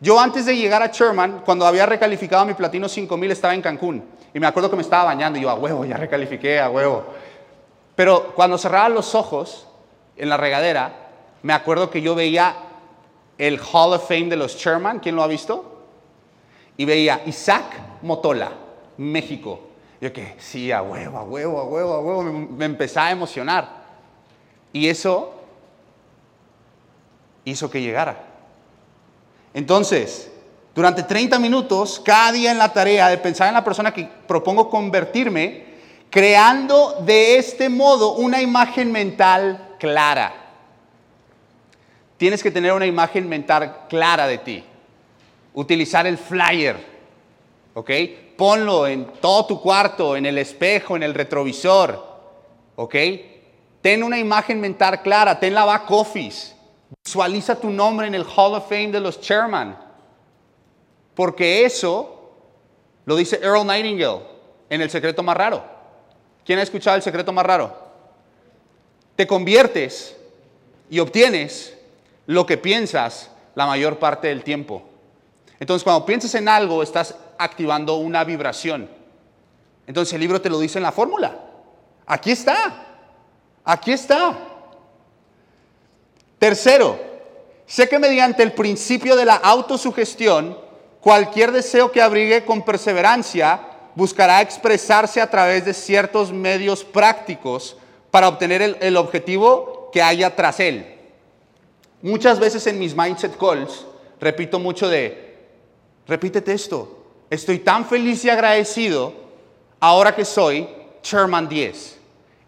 Yo 0.00 0.18
antes 0.18 0.46
de 0.46 0.56
llegar 0.56 0.82
a 0.82 0.90
chairman, 0.90 1.42
cuando 1.44 1.66
había 1.66 1.86
recalificado 1.86 2.44
mi 2.46 2.54
platino 2.54 2.88
5000, 2.88 3.30
estaba 3.32 3.54
en 3.54 3.62
Cancún. 3.62 4.04
Y 4.32 4.38
me 4.38 4.46
acuerdo 4.46 4.70
que 4.70 4.76
me 4.76 4.82
estaba 4.82 5.04
bañando 5.04 5.38
y 5.38 5.42
yo, 5.42 5.50
a 5.50 5.54
huevo, 5.54 5.84
ya 5.84 5.96
recalifiqué, 5.96 6.60
a 6.60 6.70
huevo. 6.70 7.04
Pero 7.96 8.32
cuando 8.34 8.58
cerraba 8.58 8.88
los 8.88 9.14
ojos 9.14 9.66
en 10.16 10.28
la 10.28 10.36
regadera, 10.36 10.92
me 11.42 11.52
acuerdo 11.52 11.90
que 11.90 12.00
yo 12.00 12.14
veía 12.14 12.54
el 13.38 13.60
Hall 13.60 13.92
of 13.92 14.06
Fame 14.06 14.28
de 14.28 14.36
los 14.36 14.56
Sherman, 14.56 15.00
¿quién 15.00 15.16
lo 15.16 15.22
ha 15.22 15.26
visto? 15.26 15.77
Y 16.78 16.84
veía 16.86 17.20
Isaac 17.26 18.00
Motola, 18.02 18.52
México. 18.96 19.60
Yo 20.00 20.12
que, 20.12 20.36
sí, 20.38 20.70
a 20.70 20.80
huevo, 20.80 21.18
a 21.18 21.24
huevo, 21.24 21.58
a 21.58 21.64
huevo, 21.64 21.92
a 21.92 22.00
huevo, 22.00 22.22
me, 22.22 22.64
empezaba 22.64 23.08
a 23.08 23.10
emocionar. 23.10 23.82
Y 24.72 24.88
eso 24.88 25.34
hizo 27.44 27.68
que 27.68 27.82
llegara. 27.82 28.24
Entonces, 29.52 30.30
durante 30.72 31.02
30 31.02 31.40
minutos, 31.40 32.00
cada 32.04 32.30
día 32.30 32.52
en 32.52 32.58
la 32.58 32.72
tarea 32.72 33.08
de 33.08 33.18
pensar 33.18 33.48
en 33.48 33.54
la 33.54 33.64
persona 33.64 33.92
que 33.92 34.08
propongo 34.28 34.70
convertirme, 34.70 35.64
creando 36.10 37.02
de 37.04 37.38
este 37.38 37.68
modo 37.68 38.12
una 38.12 38.40
imagen 38.40 38.92
mental 38.92 39.74
clara. 39.80 40.32
Tienes 42.18 42.40
que 42.40 42.52
tener 42.52 42.72
una 42.72 42.86
imagen 42.86 43.28
mental 43.28 43.86
clara 43.88 44.28
de 44.28 44.38
ti. 44.38 44.64
Utilizar 45.58 46.06
el 46.06 46.16
flyer, 46.16 46.76
¿ok? 47.74 47.90
Ponlo 48.36 48.86
en 48.86 49.06
todo 49.20 49.44
tu 49.44 49.60
cuarto, 49.60 50.14
en 50.14 50.24
el 50.24 50.38
espejo, 50.38 50.94
en 50.94 51.02
el 51.02 51.14
retrovisor, 51.14 52.00
¿ok? 52.76 52.94
Ten 53.82 54.04
una 54.04 54.20
imagen 54.20 54.60
mental 54.60 55.02
clara, 55.02 55.40
ten 55.40 55.52
la 55.54 55.64
back 55.64 55.90
office. 55.90 56.54
Visualiza 57.04 57.60
tu 57.60 57.70
nombre 57.70 58.06
en 58.06 58.14
el 58.14 58.22
Hall 58.22 58.54
of 58.54 58.68
Fame 58.68 58.92
de 58.92 59.00
los 59.00 59.20
chairman. 59.20 59.76
Porque 61.16 61.64
eso 61.64 62.36
lo 63.04 63.16
dice 63.16 63.40
Earl 63.42 63.66
Nightingale 63.66 64.20
en 64.70 64.80
El 64.80 64.90
secreto 64.90 65.24
más 65.24 65.36
raro. 65.36 65.64
¿Quién 66.44 66.60
ha 66.60 66.62
escuchado 66.62 66.94
el 66.94 67.02
secreto 67.02 67.32
más 67.32 67.44
raro? 67.44 67.76
Te 69.16 69.26
conviertes 69.26 70.16
y 70.88 71.00
obtienes 71.00 71.76
lo 72.26 72.46
que 72.46 72.58
piensas 72.58 73.32
la 73.56 73.66
mayor 73.66 73.98
parte 73.98 74.28
del 74.28 74.44
tiempo. 74.44 74.84
Entonces, 75.60 75.82
cuando 75.82 76.06
piensas 76.06 76.34
en 76.34 76.48
algo, 76.48 76.82
estás 76.82 77.14
activando 77.36 77.96
una 77.96 78.24
vibración. 78.24 78.88
Entonces, 79.86 80.14
el 80.14 80.20
libro 80.20 80.40
te 80.40 80.50
lo 80.50 80.58
dice 80.60 80.78
en 80.78 80.84
la 80.84 80.92
fórmula. 80.92 81.36
Aquí 82.06 82.30
está. 82.30 82.86
Aquí 83.64 83.92
está. 83.92 84.38
Tercero, 86.38 86.98
sé 87.66 87.88
que 87.88 87.98
mediante 87.98 88.42
el 88.42 88.52
principio 88.52 89.16
de 89.16 89.24
la 89.24 89.34
autosugestión, 89.34 90.56
cualquier 91.00 91.50
deseo 91.50 91.90
que 91.90 92.00
abrigue 92.00 92.44
con 92.44 92.64
perseverancia 92.64 93.60
buscará 93.96 94.40
expresarse 94.40 95.20
a 95.20 95.28
través 95.28 95.64
de 95.64 95.74
ciertos 95.74 96.32
medios 96.32 96.84
prácticos 96.84 97.76
para 98.12 98.28
obtener 98.28 98.62
el, 98.62 98.76
el 98.80 98.96
objetivo 98.96 99.90
que 99.92 100.00
haya 100.00 100.36
tras 100.36 100.60
él. 100.60 100.94
Muchas 102.00 102.38
veces 102.38 102.64
en 102.68 102.78
mis 102.78 102.94
mindset 102.94 103.36
calls 103.36 103.84
repito 104.20 104.58
mucho 104.58 104.88
de, 104.88 105.27
repítete 106.08 106.52
esto, 106.52 107.04
estoy 107.30 107.58
tan 107.58 107.84
feliz 107.84 108.24
y 108.24 108.30
agradecido 108.30 109.12
ahora 109.78 110.14
que 110.14 110.24
soy 110.24 110.66
Chairman 111.02 111.48
10. 111.48 111.98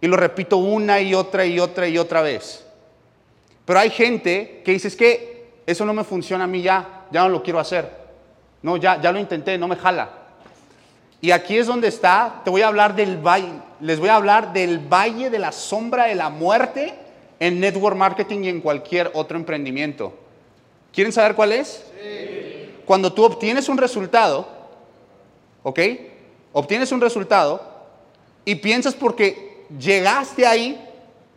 Y 0.01 0.07
lo 0.07 0.17
repito 0.17 0.57
una 0.57 1.01
y 1.01 1.15
otra 1.15 1.45
y 1.45 1.61
otra 1.61 1.87
y 1.87 1.99
otra 1.99 2.23
vez. 2.23 2.65
Pero 3.67 3.79
hay 3.79 3.91
gente 3.91 4.63
que 4.65 4.73
dice, 4.73 4.89
es 4.89 4.97
que 4.97 5.53
eso 5.67 5.85
no 5.85 5.93
me 5.93 6.05
funciona 6.05 6.45
a 6.45 6.47
mí 6.47 6.63
ya, 6.63 7.07
ya 7.13 7.23
no 7.23 7.29
lo 7.29 7.43
quiero 7.43 7.61
hacer. 7.61 7.89
No, 8.63 8.77
ya, 8.79 9.01
ya 9.01 9.13
lo 9.13 9.19
intenté, 9.19 9.57
no 9.59 9.69
me 9.69 9.77
jala. 9.77 10.11
Y 11.21 11.31
aquí 11.31 11.59
es 11.59 11.67
donde 11.67 11.89
está, 11.89 12.41
te 12.45 12.51
voy 12.51 12.63
a 12.63 12.69
hablar 12.69 12.97
del 12.97 13.19
valle, 13.19 13.53
les 13.81 14.01
voy 14.01 14.09
a 14.09 14.17
hablar 14.17 14.55
del 14.55 14.79
valle 14.79 15.29
de 15.29 15.39
la 15.39 15.53
sombra 15.53 16.07
de 16.07 16.15
la 16.15 16.31
muerte 16.31 16.95
en 17.39 17.61
network 17.61 17.97
marketing 17.97 18.45
y 18.45 18.49
en 18.49 18.61
cualquier 18.63 19.11
otro 19.13 19.37
emprendimiento. 19.37 20.15
¿Quieren 20.93 21.13
saber 21.13 21.35
cuál 21.35 21.53
es? 21.53 21.85
Sí. 22.03 22.60
Cuando 22.91 23.13
tú 23.13 23.25
obtienes 23.25 23.69
un 23.69 23.79
resultado, 23.79 24.49
¿ok? 25.63 25.79
obtienes 26.53 26.91
un 26.91 27.01
resultado 27.01 27.63
y 28.45 28.57
piensas 28.57 28.95
porque 28.95 29.65
llegaste 29.79 30.45
ahí, 30.45 30.89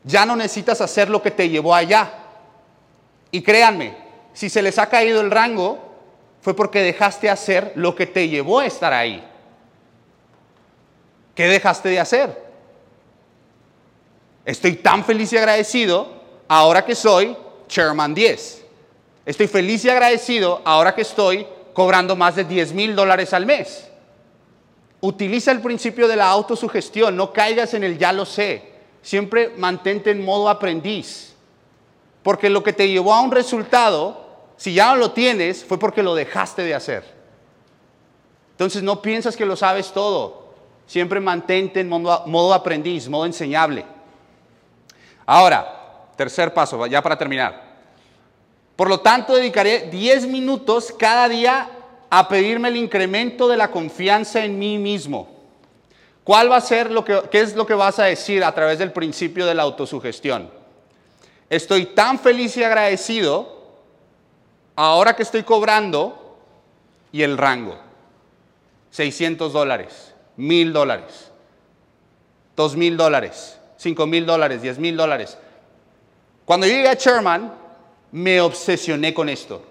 ya 0.04 0.26
no 0.26 0.36
necesitas 0.36 0.82
hacer 0.82 1.12
lo 1.12 1.22
que 1.22 1.30
te 1.30 1.50
llevó 1.50 1.76
allá. 1.76 2.12
Y 3.30 3.44
créanme, 3.44 3.96
si 4.34 4.50
se 4.50 4.64
les 4.64 4.80
ha 4.80 4.90
caído 4.90 5.22
el 5.22 5.30
rango, 5.30 5.78
fue 6.42 6.56
porque 6.56 6.82
dejaste 6.82 7.30
hacer 7.30 7.74
lo 7.76 7.94
que 7.94 8.08
te 8.08 8.30
llevó 8.30 8.62
a 8.62 8.66
estar 8.66 8.92
ahí. 8.92 9.24
¿Qué 11.36 11.46
dejaste 11.46 11.90
de 11.90 12.00
hacer? 12.00 12.44
Estoy 14.44 14.78
tan 14.78 15.06
feliz 15.06 15.32
y 15.34 15.38
agradecido 15.38 16.20
ahora 16.48 16.84
que 16.84 16.96
soy 16.96 17.38
Chairman 17.68 18.16
10. 18.16 18.63
Estoy 19.26 19.48
feliz 19.48 19.86
y 19.86 19.90
agradecido 19.90 20.62
ahora 20.66 20.94
que 20.94 21.02
estoy 21.02 21.48
cobrando 21.74 22.16
más 22.16 22.36
de 22.36 22.44
10 22.44 22.74
mil 22.74 22.96
dólares 22.96 23.34
al 23.34 23.46
mes. 23.46 23.90
Utiliza 25.00 25.52
el 25.52 25.62
principio 25.62 26.08
de 26.08 26.16
la 26.16 26.30
autosugestión, 26.30 27.16
no 27.16 27.34
caigas 27.34 27.74
en 27.74 27.84
el 27.84 27.98
ya 27.98 28.14
lo 28.14 28.26
sé. 28.26 28.72
Siempre 29.02 29.50
mantente 29.58 30.12
en 30.12 30.24
modo 30.24 30.50
aprendiz. 30.50 31.34
Porque 32.22 32.50
lo 32.50 32.64
que 32.64 32.74
te 32.74 32.88
llevó 32.88 33.14
a 33.14 33.22
un 33.22 33.32
resultado, 33.32 34.26
si 34.56 34.74
ya 34.74 34.92
no 34.92 34.96
lo 34.96 35.12
tienes, 35.12 35.64
fue 35.64 35.78
porque 35.78 36.04
lo 36.04 36.16
dejaste 36.16 36.64
de 36.64 36.74
hacer. 36.74 37.04
Entonces 38.52 38.82
no 38.82 39.02
piensas 39.02 39.36
que 39.36 39.46
lo 39.46 39.56
sabes 39.56 39.92
todo. 39.92 40.54
Siempre 40.86 41.20
mantente 41.20 41.80
en 41.82 41.90
modo, 41.90 42.54
aprendiz, 42.54 43.10
modo 43.10 43.26
enseñable. 43.26 43.86
Ahora, 45.26 46.12
tercer 46.16 46.54
paso, 46.54 46.86
ya 46.86 47.02
para 47.02 47.18
terminar. 47.18 47.73
Por 48.76 48.90
lo 48.90 49.00
tanto, 49.00 49.36
dedicaré 49.36 49.90
10 49.90 50.28
minutos 50.28 50.94
cada 50.98 51.30
día 51.30 51.70
a 52.10 52.28
pedirme 52.28 52.70
el 52.70 52.78
incremento 52.78 53.48
de 53.48 53.58
la 53.58 53.72
confianza 53.72 54.44
en 54.44 54.58
mí 54.58 54.78
mismo. 54.78 55.28
¿Cuál 56.24 56.52
va 56.52 56.58
a 56.58 56.62
ser 56.62 56.90
lo 56.90 57.04
que, 57.04 57.22
es 57.34 57.56
lo 57.56 57.66
que 57.66 57.74
vas 57.74 58.00
a 58.00 58.06
decir 58.06 58.44
a 58.44 58.54
través 58.54 58.80
del 58.80 58.92
principio 58.92 59.46
de 59.46 59.54
la 59.54 59.64
autosugestión? 59.64 60.50
Estoy 61.50 61.88
tan 61.88 62.18
feliz 62.18 62.56
y 62.58 62.64
agradecido 62.64 63.62
ahora 64.76 65.16
que 65.16 65.24
estoy 65.24 65.44
cobrando 65.44 66.38
y 67.12 67.24
el 67.24 67.38
rango. 67.38 67.78
600 68.92 69.52
dólares, 69.52 70.14
1000 70.38 70.72
dólares, 70.72 71.32
2000 72.56 72.96
dólares, 72.96 73.60
5 73.78 74.08
mil 74.08 74.26
dólares, 74.26 74.62
10 74.62 74.78
mil 74.80 74.96
dólares. 74.96 75.38
Cuando 76.46 76.68
yo 76.68 76.74
llegué 76.74 76.90
a 76.90 76.94
Sherman, 76.94 77.63
me 78.14 78.40
obsesioné 78.40 79.12
con 79.14 79.28
esto. 79.28 79.64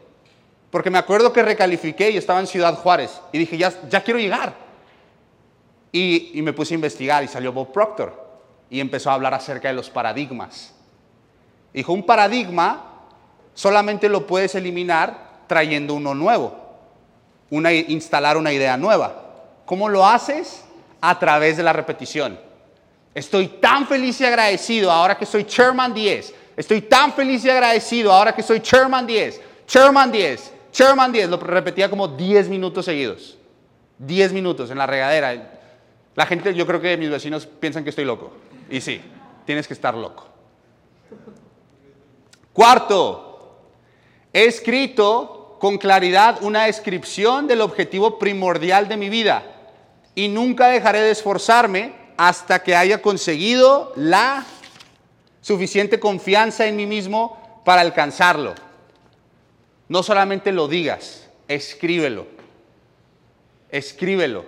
Porque 0.70 0.90
me 0.90 0.98
acuerdo 0.98 1.32
que 1.32 1.42
recalifiqué 1.42 2.10
y 2.10 2.16
estaba 2.16 2.40
en 2.40 2.48
Ciudad 2.48 2.74
Juárez. 2.74 3.20
Y 3.32 3.38
dije, 3.38 3.56
ya, 3.56 3.70
quiero 4.02 4.18
llegar. 4.18 4.54
Y, 5.92 6.40
me 6.42 6.52
puse 6.52 6.74
a 6.74 6.76
investigar 6.76 7.22
y 7.22 7.28
salió 7.28 7.52
Bob 7.52 7.72
Proctor. 7.72 8.20
Y 8.68 8.80
empezó 8.80 9.10
a 9.10 9.14
hablar 9.14 9.32
acerca 9.32 9.68
de 9.68 9.74
los 9.74 9.90
paradigmas. 9.90 10.74
Dijo, 11.72 11.92
un 11.92 12.04
paradigma 12.04 13.02
solamente 13.54 14.08
lo 14.08 14.26
puedes 14.26 14.54
eliminar 14.56 15.44
trayendo 15.46 15.94
uno 15.94 16.14
nuevo. 16.14 16.58
Instalar 17.50 18.36
una 18.36 18.52
idea 18.52 18.76
nueva. 18.76 19.14
¿Cómo 19.66 19.88
lo 19.88 20.04
haces? 20.04 20.64
A 21.00 21.16
través 21.18 21.58
de 21.58 21.62
la 21.62 21.72
repetición. 21.72 22.40
Estoy 23.14 23.46
tan 23.46 23.86
feliz 23.86 24.20
y 24.20 24.24
agradecido 24.24 24.90
ahora 24.90 25.16
que 25.16 25.26
soy 25.26 25.44
Chairman 25.44 25.94
10. 25.94 26.41
Estoy 26.56 26.82
tan 26.82 27.12
feliz 27.12 27.44
y 27.44 27.50
agradecido 27.50 28.12
ahora 28.12 28.34
que 28.34 28.42
soy 28.42 28.60
Chairman 28.60 29.06
10. 29.06 29.40
Chairman 29.66 30.12
10. 30.12 30.52
Chairman 30.72 31.12
10. 31.12 31.30
Lo 31.30 31.36
repetía 31.38 31.88
como 31.88 32.08
10 32.08 32.48
minutos 32.48 32.84
seguidos. 32.84 33.38
10 33.98 34.32
minutos 34.32 34.70
en 34.70 34.78
la 34.78 34.86
regadera. 34.86 35.60
La 36.14 36.26
gente, 36.26 36.54
yo 36.54 36.66
creo 36.66 36.80
que 36.80 36.96
mis 36.96 37.10
vecinos 37.10 37.46
piensan 37.46 37.84
que 37.84 37.90
estoy 37.90 38.04
loco. 38.04 38.32
Y 38.70 38.80
sí, 38.80 39.00
tienes 39.46 39.66
que 39.66 39.74
estar 39.74 39.94
loco. 39.94 40.26
Cuarto, 42.52 43.60
he 44.32 44.44
escrito 44.44 45.56
con 45.58 45.78
claridad 45.78 46.38
una 46.42 46.64
descripción 46.64 47.46
del 47.46 47.60
objetivo 47.60 48.18
primordial 48.18 48.88
de 48.88 48.96
mi 48.96 49.08
vida 49.08 49.44
y 50.14 50.28
nunca 50.28 50.66
dejaré 50.66 51.00
de 51.00 51.12
esforzarme 51.12 51.94
hasta 52.16 52.62
que 52.62 52.76
haya 52.76 53.00
conseguido 53.00 53.92
la 53.96 54.44
suficiente 55.42 56.00
confianza 56.00 56.66
en 56.66 56.76
mí 56.76 56.86
mismo 56.86 57.60
para 57.66 57.82
alcanzarlo. 57.82 58.54
No 59.88 60.02
solamente 60.02 60.50
lo 60.52 60.68
digas, 60.68 61.28
escríbelo. 61.48 62.26
Escríbelo. 63.68 64.46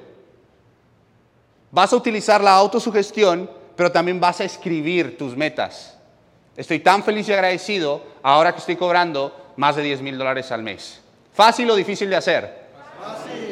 Vas 1.71 1.93
a 1.93 1.97
utilizar 1.97 2.41
la 2.41 2.55
autosugestión, 2.55 3.51
pero 3.77 3.93
también 3.93 4.19
vas 4.19 4.41
a 4.41 4.45
escribir 4.45 5.19
tus 5.19 5.37
metas. 5.37 5.99
Estoy 6.57 6.79
tan 6.79 7.03
feliz 7.03 7.29
y 7.29 7.35
agradecido 7.35 8.03
ahora 8.23 8.53
que 8.53 8.61
estoy 8.61 8.77
cobrando 8.77 9.53
más 9.57 9.77
de 9.77 9.83
10 9.83 10.01
mil 10.01 10.17
dólares 10.17 10.51
al 10.51 10.63
mes. 10.63 11.03
¿Fácil 11.35 11.71
o 11.71 11.77
difícil 11.77 12.09
de 12.09 12.17
hacer? 12.17 12.65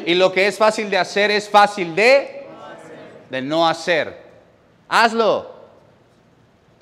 Y 0.05 0.15
lo 0.15 0.31
que 0.31 0.47
es 0.47 0.57
fácil 0.57 0.89
de 0.89 0.97
hacer 0.97 1.29
es 1.29 1.47
fácil 1.47 1.95
de 1.95 2.43
de 3.33 3.41
no 3.41 3.67
hacer. 3.67 4.15
Hazlo. 4.87 5.52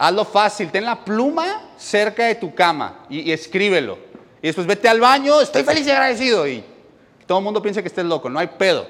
Hazlo 0.01 0.25
fácil. 0.25 0.71
Ten 0.71 0.83
la 0.83 1.05
pluma 1.05 1.61
cerca 1.77 2.25
de 2.25 2.33
tu 2.33 2.55
cama 2.55 3.05
y, 3.07 3.31
escríbelo. 3.31 3.99
Y 4.41 4.47
después 4.47 4.65
vete 4.65 4.89
al 4.89 4.99
baño, 4.99 5.39
estoy 5.39 5.63
feliz 5.63 5.85
y 5.85 5.91
agradecido. 5.91 6.47
Y 6.47 6.63
todo 7.27 7.37
el 7.37 7.43
mundo 7.43 7.61
piensa 7.61 7.83
que 7.83 7.87
estés 7.87 8.05
loco, 8.05 8.27
no 8.27 8.39
hay 8.39 8.47
pedo. 8.47 8.87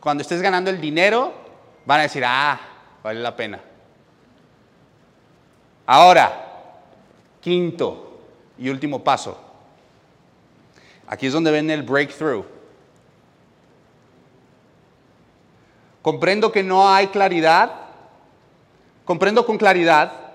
Cuando 0.00 0.22
estés 0.22 0.40
ganando 0.40 0.70
el 0.70 0.80
dinero, 0.80 1.34
van 1.84 2.00
a 2.00 2.02
decir, 2.04 2.24
ah, 2.26 2.58
vale 3.02 3.20
la 3.20 3.36
pena. 3.36 3.60
Ahora, 5.84 6.32
quinto 7.42 8.18
y 8.56 8.70
último 8.70 9.04
paso. 9.04 9.38
Aquí 11.08 11.26
es 11.26 11.34
donde 11.34 11.50
ven 11.50 11.70
el 11.70 11.82
breakthrough. 11.82 12.46
Comprendo 16.00 16.50
que 16.50 16.62
no 16.62 16.88
hay 16.88 17.08
claridad, 17.08 17.70
comprendo 19.04 19.44
con 19.44 19.58
claridad 19.58 20.27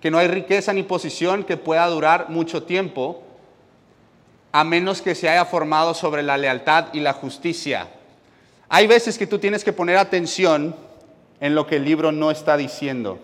que 0.00 0.10
no 0.10 0.18
hay 0.18 0.28
riqueza 0.28 0.72
ni 0.72 0.82
posición 0.82 1.44
que 1.44 1.56
pueda 1.56 1.86
durar 1.86 2.28
mucho 2.28 2.62
tiempo, 2.62 3.22
a 4.52 4.64
menos 4.64 5.02
que 5.02 5.14
se 5.14 5.28
haya 5.28 5.44
formado 5.44 5.94
sobre 5.94 6.22
la 6.22 6.36
lealtad 6.36 6.86
y 6.92 7.00
la 7.00 7.12
justicia. 7.12 7.88
Hay 8.68 8.86
veces 8.86 9.18
que 9.18 9.26
tú 9.26 9.38
tienes 9.38 9.64
que 9.64 9.72
poner 9.72 9.96
atención 9.96 10.74
en 11.40 11.54
lo 11.54 11.66
que 11.66 11.76
el 11.76 11.84
libro 11.84 12.12
no 12.12 12.30
está 12.30 12.56
diciendo. 12.56 13.18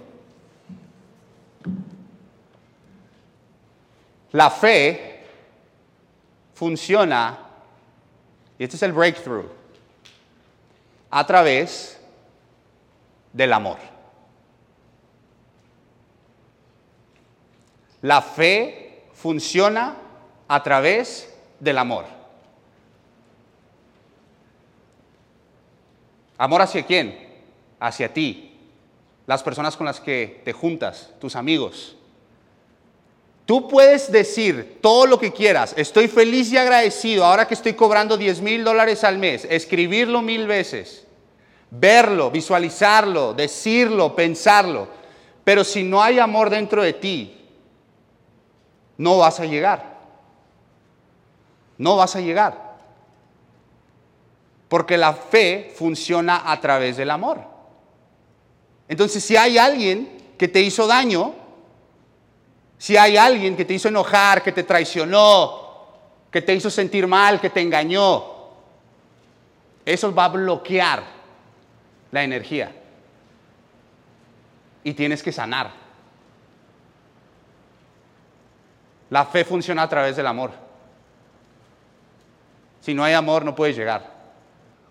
La 4.32 4.50
fe 4.50 5.24
funciona, 6.54 7.38
y 8.58 8.64
este 8.64 8.76
es 8.76 8.82
el 8.82 8.92
breakthrough, 8.92 9.46
a 11.11 11.26
través 11.26 12.00
del 13.32 13.52
amor. 13.52 13.91
La 18.02 18.20
fe 18.20 19.04
funciona 19.14 19.96
a 20.48 20.62
través 20.62 21.32
del 21.60 21.78
amor. 21.78 22.04
¿Amor 26.36 26.62
hacia 26.62 26.84
quién? 26.84 27.16
Hacia 27.78 28.12
ti, 28.12 28.58
las 29.26 29.42
personas 29.42 29.76
con 29.76 29.86
las 29.86 30.00
que 30.00 30.40
te 30.44 30.52
juntas, 30.52 31.10
tus 31.20 31.36
amigos. 31.36 31.96
Tú 33.46 33.68
puedes 33.68 34.10
decir 34.10 34.78
todo 34.80 35.06
lo 35.06 35.18
que 35.18 35.32
quieras, 35.32 35.74
estoy 35.76 36.08
feliz 36.08 36.52
y 36.52 36.56
agradecido 36.56 37.24
ahora 37.24 37.46
que 37.46 37.54
estoy 37.54 37.74
cobrando 37.74 38.16
10 38.16 38.40
mil 38.40 38.64
dólares 38.64 39.04
al 39.04 39.18
mes, 39.18 39.46
escribirlo 39.48 40.22
mil 40.22 40.46
veces, 40.46 41.06
verlo, 41.70 42.30
visualizarlo, 42.30 43.34
decirlo, 43.34 44.16
pensarlo, 44.16 44.88
pero 45.44 45.64
si 45.64 45.82
no 45.82 46.02
hay 46.02 46.18
amor 46.18 46.50
dentro 46.50 46.82
de 46.82 46.92
ti, 46.92 47.41
no 48.98 49.18
vas 49.18 49.40
a 49.40 49.44
llegar. 49.44 49.98
No 51.78 51.96
vas 51.96 52.14
a 52.16 52.20
llegar. 52.20 52.72
Porque 54.68 54.96
la 54.96 55.12
fe 55.12 55.72
funciona 55.74 56.50
a 56.50 56.61
través 56.61 56.96
del 56.96 57.11
amor. 57.11 57.40
Entonces, 58.88 59.24
si 59.24 59.37
hay 59.37 59.59
alguien 59.59 60.35
que 60.38 60.48
te 60.48 60.61
hizo 60.61 60.87
daño, 60.87 61.35
si 62.78 62.96
hay 62.96 63.16
alguien 63.16 63.57
que 63.57 63.64
te 63.64 63.74
hizo 63.74 63.88
enojar, 63.88 64.42
que 64.42 64.52
te 64.52 64.64
traicionó, 64.64 65.62
que 66.31 66.42
te 66.42 66.55
hizo 66.55 66.70
sentir 66.70 67.07
mal, 67.07 67.40
que 67.40 67.50
te 67.50 67.61
engañó, 67.61 68.24
eso 69.85 70.14
va 70.14 70.26
a 70.26 70.28
bloquear 70.28 71.02
la 72.11 72.22
energía. 72.22 72.72
Y 74.85 74.94
tienes 74.94 75.22
que 75.22 75.33
sanar. 75.33 75.81
La 79.12 79.27
fe 79.27 79.44
funciona 79.44 79.83
a 79.83 79.88
través 79.90 80.16
del 80.16 80.27
amor. 80.27 80.53
Si 82.81 82.94
no 82.94 83.05
hay 83.05 83.12
amor, 83.12 83.44
no 83.44 83.55
puedes 83.55 83.77
llegar. 83.77 84.11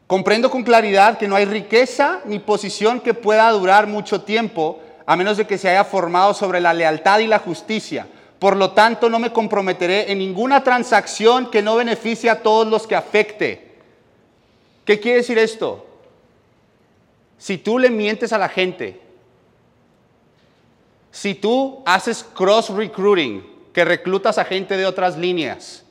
Comprendo 0.06 0.52
con 0.52 0.62
claridad 0.62 1.18
que 1.18 1.28
no 1.28 1.36
hay 1.36 1.46
riqueza 1.46 2.22
ni 2.26 2.38
posición 2.38 3.00
que 3.00 3.16
pueda 3.16 3.50
durar 3.50 3.88
mucho 3.88 4.22
tiempo 4.22 4.80
a 5.08 5.16
menos 5.16 5.38
de 5.38 5.48
que 5.48 5.58
se 5.58 5.70
haya 5.70 5.84
formado 5.84 6.36
sobre 6.36 6.62
la 6.62 6.72
lealtad 6.72 7.18
y 7.18 7.26
la 7.26 7.40
justicia. 7.40 8.06
Por 8.38 8.58
lo 8.58 8.74
tanto, 8.74 9.10
no 9.10 9.18
me 9.18 9.34
comprometeré 9.34 10.12
en 10.12 10.20
ninguna 10.20 10.64
transacción 10.64 11.50
que 11.50 11.64
no 11.64 11.76
beneficie 11.76 12.30
a 12.30 12.44
todos 12.44 12.68
los 12.68 12.86
que 12.86 12.96
afecte. 12.96 13.72
¿Qué 14.86 15.00
quiere 15.00 15.18
decir 15.18 15.40
esto? 15.40 15.84
Si 17.40 17.58
tú 17.58 17.80
le 17.80 17.90
mientes 17.90 18.32
a 18.32 18.38
la 18.38 18.50
gente, 18.50 19.02
si 21.10 21.34
tú 21.34 21.82
haces 21.88 22.24
cross 22.24 22.70
recruiting, 22.70 23.51
que 23.74 23.86
reclutas 23.86 24.38
a 24.38 24.46
gente 24.46 24.78
de 24.78 24.86
otras 24.86 25.18
líneas, 25.18 25.84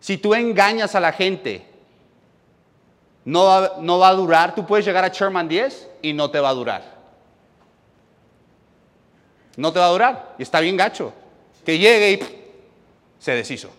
si 0.00 0.18
tú 0.18 0.34
engañas 0.34 0.94
a 0.94 1.00
la 1.00 1.12
gente, 1.12 1.66
no 3.24 3.44
va, 3.44 3.72
no 3.80 3.98
va 3.98 4.08
a 4.08 4.14
durar. 4.14 4.54
Tú 4.54 4.64
puedes 4.64 4.86
llegar 4.86 5.04
a 5.04 5.08
Sherman 5.08 5.48
10 5.48 5.88
y 6.02 6.12
no 6.12 6.30
te 6.30 6.38
va 6.38 6.50
a 6.50 6.54
durar. 6.54 6.96
No 9.56 9.72
te 9.72 9.80
va 9.80 9.86
a 9.86 9.90
durar. 9.90 10.34
Y 10.38 10.44
está 10.44 10.60
bien 10.60 10.76
gacho. 10.76 11.12
Que 11.64 11.78
llegue 11.78 12.12
y 12.12 12.20
se 13.18 13.32
deshizo. 13.32 13.70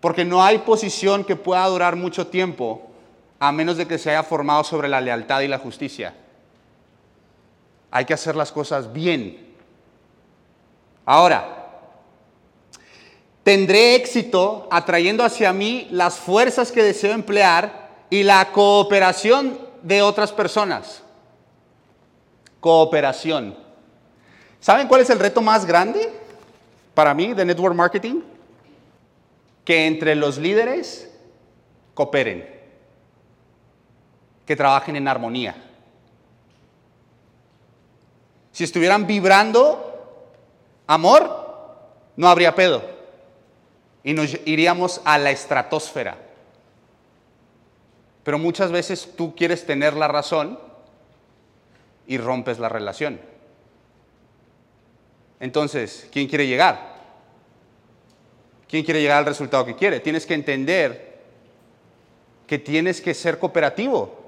Porque 0.00 0.24
no 0.24 0.44
hay 0.44 0.58
posición 0.58 1.24
que 1.24 1.34
pueda 1.34 1.66
durar 1.66 1.96
mucho 1.96 2.26
tiempo 2.26 2.90
a 3.38 3.52
menos 3.52 3.78
de 3.78 3.88
que 3.88 3.96
se 3.96 4.10
haya 4.10 4.22
formado 4.22 4.64
sobre 4.64 4.88
la 4.88 5.00
lealtad 5.00 5.40
y 5.40 5.48
la 5.48 5.58
justicia. 5.58 6.14
Hay 7.90 8.04
que 8.04 8.12
hacer 8.12 8.36
las 8.36 8.52
cosas 8.52 8.92
bien. 8.92 9.53
Ahora, 11.06 11.68
tendré 13.42 13.94
éxito 13.94 14.66
atrayendo 14.70 15.22
hacia 15.22 15.52
mí 15.52 15.86
las 15.90 16.16
fuerzas 16.16 16.72
que 16.72 16.82
deseo 16.82 17.12
emplear 17.12 17.90
y 18.10 18.22
la 18.22 18.52
cooperación 18.52 19.58
de 19.82 20.02
otras 20.02 20.32
personas. 20.32 21.02
Cooperación. 22.60 23.56
¿Saben 24.60 24.88
cuál 24.88 25.02
es 25.02 25.10
el 25.10 25.18
reto 25.18 25.42
más 25.42 25.66
grande 25.66 26.10
para 26.94 27.12
mí 27.12 27.34
de 27.34 27.44
network 27.44 27.74
marketing? 27.74 28.22
Que 29.62 29.86
entre 29.86 30.14
los 30.14 30.38
líderes 30.38 31.10
cooperen, 31.92 32.48
que 34.46 34.56
trabajen 34.56 34.96
en 34.96 35.06
armonía. 35.06 35.54
Si 38.52 38.64
estuvieran 38.64 39.06
vibrando 39.06 39.93
amor, 40.86 41.44
no 42.16 42.28
habría 42.28 42.54
pedo. 42.54 42.82
Y 44.02 44.12
nos 44.12 44.36
iríamos 44.44 45.00
a 45.04 45.18
la 45.18 45.30
estratosfera. 45.30 46.18
Pero 48.22 48.38
muchas 48.38 48.70
veces 48.72 49.12
tú 49.16 49.34
quieres 49.34 49.66
tener 49.66 49.94
la 49.94 50.08
razón 50.08 50.58
y 52.06 52.18
rompes 52.18 52.58
la 52.58 52.68
relación. 52.68 53.20
Entonces, 55.40 56.08
¿quién 56.10 56.26
quiere 56.26 56.46
llegar? 56.46 56.94
¿Quién 58.68 58.84
quiere 58.84 59.00
llegar 59.00 59.18
al 59.18 59.26
resultado 59.26 59.64
que 59.64 59.76
quiere? 59.76 60.00
Tienes 60.00 60.26
que 60.26 60.34
entender 60.34 61.22
que 62.46 62.58
tienes 62.58 63.00
que 63.00 63.14
ser 63.14 63.38
cooperativo. 63.38 64.22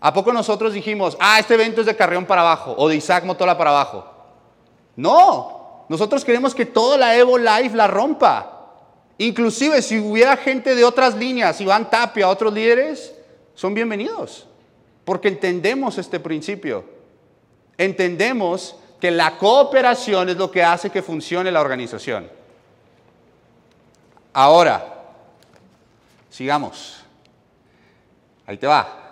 ¿A 0.00 0.12
poco 0.12 0.32
nosotros 0.32 0.72
dijimos, 0.72 1.16
ah, 1.20 1.38
este 1.38 1.54
evento 1.54 1.80
es 1.80 1.86
de 1.86 1.96
Carrión 1.96 2.26
para 2.26 2.42
abajo 2.42 2.74
o 2.76 2.88
de 2.88 2.96
Isaac 2.96 3.24
Motola 3.24 3.56
para 3.56 3.70
abajo? 3.70 4.13
No, 4.96 5.84
nosotros 5.88 6.24
queremos 6.24 6.54
que 6.54 6.66
toda 6.66 6.96
la 6.96 7.16
Evo 7.16 7.38
Life 7.38 7.76
la 7.76 7.86
rompa. 7.86 8.50
Inclusive 9.18 9.80
si 9.82 9.98
hubiera 9.98 10.36
gente 10.36 10.74
de 10.74 10.84
otras 10.84 11.14
líneas, 11.14 11.60
Iván 11.60 11.90
Tapia, 11.90 12.28
otros 12.28 12.52
líderes, 12.52 13.14
son 13.54 13.74
bienvenidos, 13.74 14.46
porque 15.04 15.28
entendemos 15.28 15.98
este 15.98 16.18
principio. 16.18 16.84
Entendemos 17.76 18.76
que 19.00 19.10
la 19.10 19.36
cooperación 19.38 20.30
es 20.30 20.36
lo 20.36 20.50
que 20.50 20.62
hace 20.62 20.90
que 20.90 21.02
funcione 21.02 21.52
la 21.52 21.60
organización. 21.60 22.28
Ahora, 24.32 25.02
sigamos. 26.30 27.04
Ahí 28.46 28.56
te 28.56 28.66
va. 28.66 29.03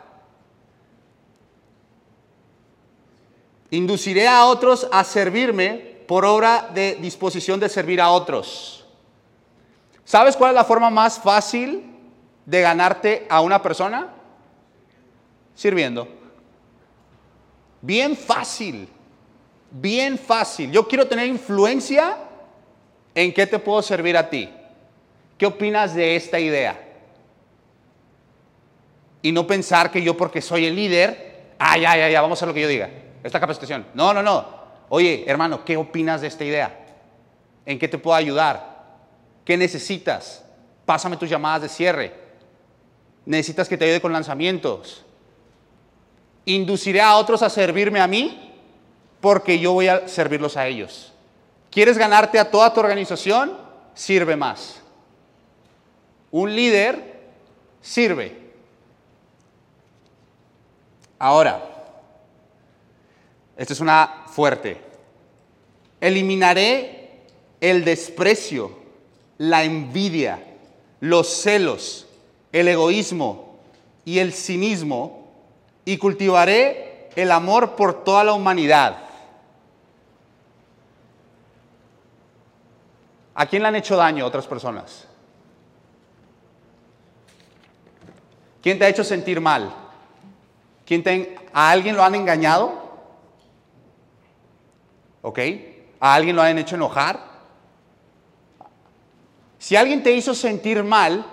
Induciré 3.73 4.29
a 4.29 4.45
otros 4.45 4.87
a 4.93 5.03
servirme 5.03 5.79
por 6.07 6.27
obra 6.27 6.69
de 6.75 6.97
disposición 6.97 7.59
de 7.59 7.71
servir 7.71 8.03
a 8.03 8.11
otros. 8.11 8.85
¿Sabes 10.05 10.37
cuál 10.37 10.51
es 10.51 10.57
la 10.57 10.65
forma 10.65 10.91
más 10.91 11.19
fácil 11.19 11.83
de 12.45 12.61
ganarte 12.61 13.27
a 13.31 13.41
una 13.41 13.63
persona? 13.63 14.13
Sirviendo. 15.55 16.07
Bien 17.81 18.15
fácil, 18.15 18.87
bien 19.71 20.19
fácil. 20.19 20.71
Yo 20.71 20.87
quiero 20.87 21.09
tener 21.09 21.27
influencia 21.27 22.19
en 23.15 23.33
qué 23.33 23.47
te 23.47 23.59
puedo 23.59 23.81
servir 23.81 24.19
a 24.19 24.29
ti. 24.29 24.51
¿Qué 25.39 25.47
opinas 25.47 25.95
de 25.95 26.15
esta 26.15 26.39
idea? 26.39 26.79
Y 29.23 29.33
no 29.33 29.47
pensar 29.47 29.91
que 29.91 30.03
yo 30.03 30.15
porque 30.15 30.43
soy 30.43 30.67
el 30.67 30.77
líder, 30.77 31.55
ya, 31.59 31.97
ya, 31.97 32.11
ya, 32.11 32.21
vamos 32.21 32.43
a 32.43 32.45
lo 32.45 32.53
que 32.53 32.61
yo 32.61 32.69
diga. 32.69 32.91
Esta 33.23 33.41
capacitación. 33.41 33.87
No, 33.95 34.13
no, 34.13 34.23
no. 34.23 34.63
Oye, 34.89 35.25
hermano, 35.27 35.65
¿qué 35.65 35.77
opinas 35.77 36.21
de 36.21 36.27
esta 36.27 36.45
idea? 36.45 36.85
¿En 37.65 37.79
qué 37.79 37.89
te 37.89 37.99
puedo 37.99 38.17
ayudar? 38.17 38.85
¿Qué 39.45 39.57
necesitas? 39.57 40.45
Pásame 40.85 41.17
tus 41.17 41.31
llamadas 41.31 41.63
de 41.63 41.69
cierre. 41.69 42.15
Necesitas 43.25 43.69
que 43.69 43.79
te 43.79 43.85
ayude 43.85 44.01
con 44.01 44.13
lanzamientos. 44.13 45.05
Induciré 46.45 47.01
a 47.01 47.17
otros 47.17 47.43
a 47.43 47.51
servirme 47.51 48.01
a 48.01 48.07
mí 48.07 48.53
porque 49.21 49.59
yo 49.59 49.73
voy 49.73 49.89
a 49.89 50.09
servirlos 50.09 50.57
a 50.57 50.67
ellos. 50.67 51.13
¿Quieres 51.71 51.97
ganarte 51.97 52.39
a 52.39 52.51
toda 52.51 52.75
tu 52.75 52.81
organización? 52.81 53.57
Sirve 53.95 54.37
más. 54.37 54.81
Un 56.31 56.55
líder 56.55 57.23
sirve. 57.81 58.43
Ahora, 61.19 61.72
esta 63.57 63.73
es 63.73 63.81
una 63.81 64.25
fuerte. 64.27 64.81
Eliminaré 66.01 67.21
el 67.61 67.85
desprecio 67.85 68.83
la 69.43 69.65
envidia, 69.65 70.41
los 71.01 71.27
celos, 71.29 72.07
el 72.53 72.69
egoísmo 72.69 73.57
y 74.05 74.21
el 74.21 74.33
cinismo, 74.33 75.33
y 75.85 75.99
cultivaré 75.99 77.11
el 77.17 77.33
amor 77.33 77.75
por 77.75 78.05
toda 78.05 78.23
la 78.23 78.35
humanidad. 78.35 78.99
¿A 83.35 83.47
quién 83.47 83.63
le 83.63 83.69
han 83.69 83.75
hecho 83.75 83.97
daño 83.97 84.25
otras 84.25 84.47
personas? 84.47 85.09
¿Quién 88.63 88.79
te 88.79 88.85
ha 88.85 88.89
hecho 88.89 89.03
sentir 89.03 89.41
mal? 89.41 89.75
¿Quién 90.87 91.03
te, 91.03 91.37
¿A 91.53 91.71
alguien 91.71 91.97
lo 91.97 92.05
han 92.05 92.15
engañado? 92.15 92.82
¿Ok? 95.23 95.39
¿A 96.01 96.15
alguien 96.15 96.37
lo 96.37 96.43
han 96.43 96.59
hecho 96.59 96.75
enojar? 96.75 97.33
Si 99.59 99.77
alguien 99.77 100.03
te 100.03 100.13
hizo 100.13 100.35
sentir 100.35 100.83
mal, 100.83 101.25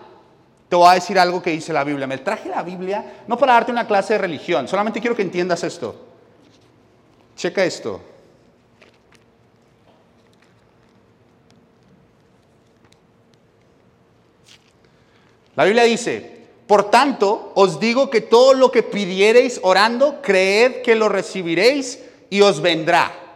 te 0.70 0.76
voy 0.76 0.88
a 0.88 0.94
decir 0.94 1.18
algo 1.18 1.42
que 1.42 1.50
dice 1.50 1.74
la 1.74 1.84
Biblia. 1.84 2.06
Me 2.06 2.20
traje 2.20 2.48
la 2.48 2.62
Biblia 2.62 3.24
no 3.28 3.38
para 3.38 3.54
darte 3.54 3.72
una 3.72 3.88
clase 3.88 4.14
de 4.14 4.20
religión, 4.20 4.68
solamente 4.68 5.02
quiero 5.02 5.16
que 5.16 5.24
entiendas 5.24 5.64
esto. 5.64 5.96
Checa 7.36 7.64
esto. 7.64 8.02
La 15.56 15.66
Biblia 15.66 15.84
dice, 15.84 16.48
por 16.68 16.92
tanto, 16.92 17.52
os 17.56 17.80
digo 17.80 18.10
que 18.10 18.22
todo 18.22 18.54
lo 18.54 18.72
que 18.72 18.84
pidiereis 18.84 19.60
orando, 19.64 20.22
creed 20.22 20.84
que 20.84 20.96
lo 20.96 21.10
recibiréis 21.10 22.00
y 22.30 22.42
os 22.42 22.62
vendrá. 22.62 23.29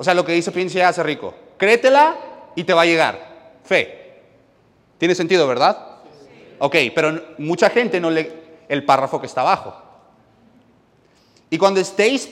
O 0.00 0.02
sea, 0.02 0.14
lo 0.14 0.24
que 0.24 0.32
dice 0.32 0.50
Piensa 0.50 0.88
hace 0.88 1.02
rico. 1.02 1.34
Créetela 1.58 2.16
y 2.56 2.64
te 2.64 2.72
va 2.72 2.80
a 2.80 2.86
llegar. 2.86 3.58
Fe. 3.62 4.22
¿Tiene 4.96 5.14
sentido, 5.14 5.46
verdad? 5.46 5.98
Ok, 6.58 6.74
pero 6.94 7.34
mucha 7.36 7.68
gente 7.68 8.00
no 8.00 8.08
lee 8.08 8.32
el 8.66 8.82
párrafo 8.86 9.20
que 9.20 9.26
está 9.26 9.42
abajo. 9.42 9.76
Y 11.50 11.58
cuando 11.58 11.80
estéis 11.80 12.30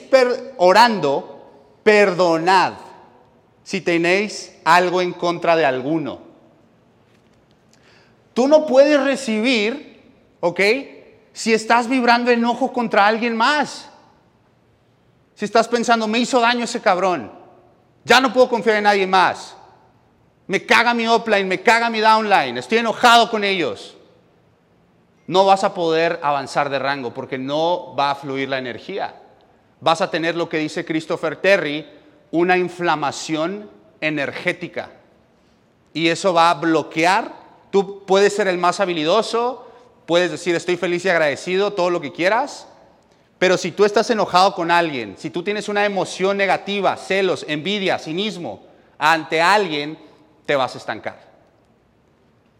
orando, 0.57 1.77
perdonad 1.83 2.73
si 3.61 3.81
tenéis 3.81 4.51
algo 4.63 4.99
en 4.99 5.13
contra 5.13 5.55
de 5.55 5.67
alguno. 5.67 6.21
Tú 8.33 8.47
no 8.47 8.65
puedes 8.65 8.99
recibir, 8.99 10.09
¿ok? 10.39 10.59
Si 11.33 11.53
estás 11.53 11.87
vibrando 11.87 12.31
enojo 12.31 12.73
contra 12.73 13.05
alguien 13.05 13.37
más. 13.37 13.91
Si 15.35 15.45
estás 15.45 15.67
pensando, 15.67 16.07
me 16.07 16.17
hizo 16.17 16.39
daño 16.39 16.63
ese 16.63 16.81
cabrón, 16.81 17.37
ya 18.03 18.19
no 18.19 18.33
puedo 18.33 18.49
confiar 18.49 18.77
en 18.77 18.83
nadie 18.83 19.07
más. 19.07 19.55
Me 20.47 20.65
caga 20.65 20.93
mi 20.93 21.07
offline, 21.07 21.47
me 21.47 21.61
caga 21.61 21.89
mi 21.89 21.99
downline, 21.99 22.57
estoy 22.57 22.79
enojado 22.79 23.29
con 23.29 23.43
ellos. 23.43 23.95
no 25.27 25.45
vas 25.45 25.63
a 25.63 25.75
poder 25.75 26.19
avanzar 26.23 26.71
de 26.71 26.79
rango 26.79 27.13
porque 27.13 27.37
no 27.37 27.95
va 27.95 28.09
a 28.09 28.15
fluir 28.15 28.49
la 28.49 28.57
energía. 28.57 29.13
Vas 29.79 30.01
a 30.01 30.09
tener 30.09 30.35
lo 30.35 30.49
que 30.49 30.57
dice 30.57 30.85
Christopher 30.85 31.35
Terry, 31.35 31.87
una 32.31 32.57
inflamación 32.57 33.69
energética. 34.01 34.89
Y 35.93 36.07
eso 36.07 36.33
va 36.33 36.49
a 36.49 36.55
bloquear. 36.55 37.31
Tú 37.69 38.03
puedes 38.07 38.35
ser 38.35 38.47
el 38.47 38.57
más 38.57 38.79
habilidoso, 38.79 39.67
puedes 40.07 40.31
decir 40.31 40.55
estoy 40.55 40.77
feliz 40.77 41.05
y 41.05 41.09
agradecido, 41.09 41.73
todo 41.73 41.91
lo 41.91 42.01
que 42.01 42.11
quieras, 42.11 42.67
pero 43.39 43.57
si 43.57 43.71
tú 43.71 43.85
estás 43.85 44.09
enojado 44.09 44.53
con 44.53 44.69
alguien, 44.69 45.15
si 45.17 45.29
tú 45.29 45.41
tienes 45.41 45.69
una 45.69 45.85
emoción 45.85 46.35
negativa, 46.35 46.97
celos, 46.97 47.45
envidia, 47.47 47.97
cinismo 47.97 48.67
ante 48.97 49.41
alguien, 49.41 49.97
te 50.45 50.57
vas 50.57 50.75
a 50.75 50.77
estancar. 50.77 51.17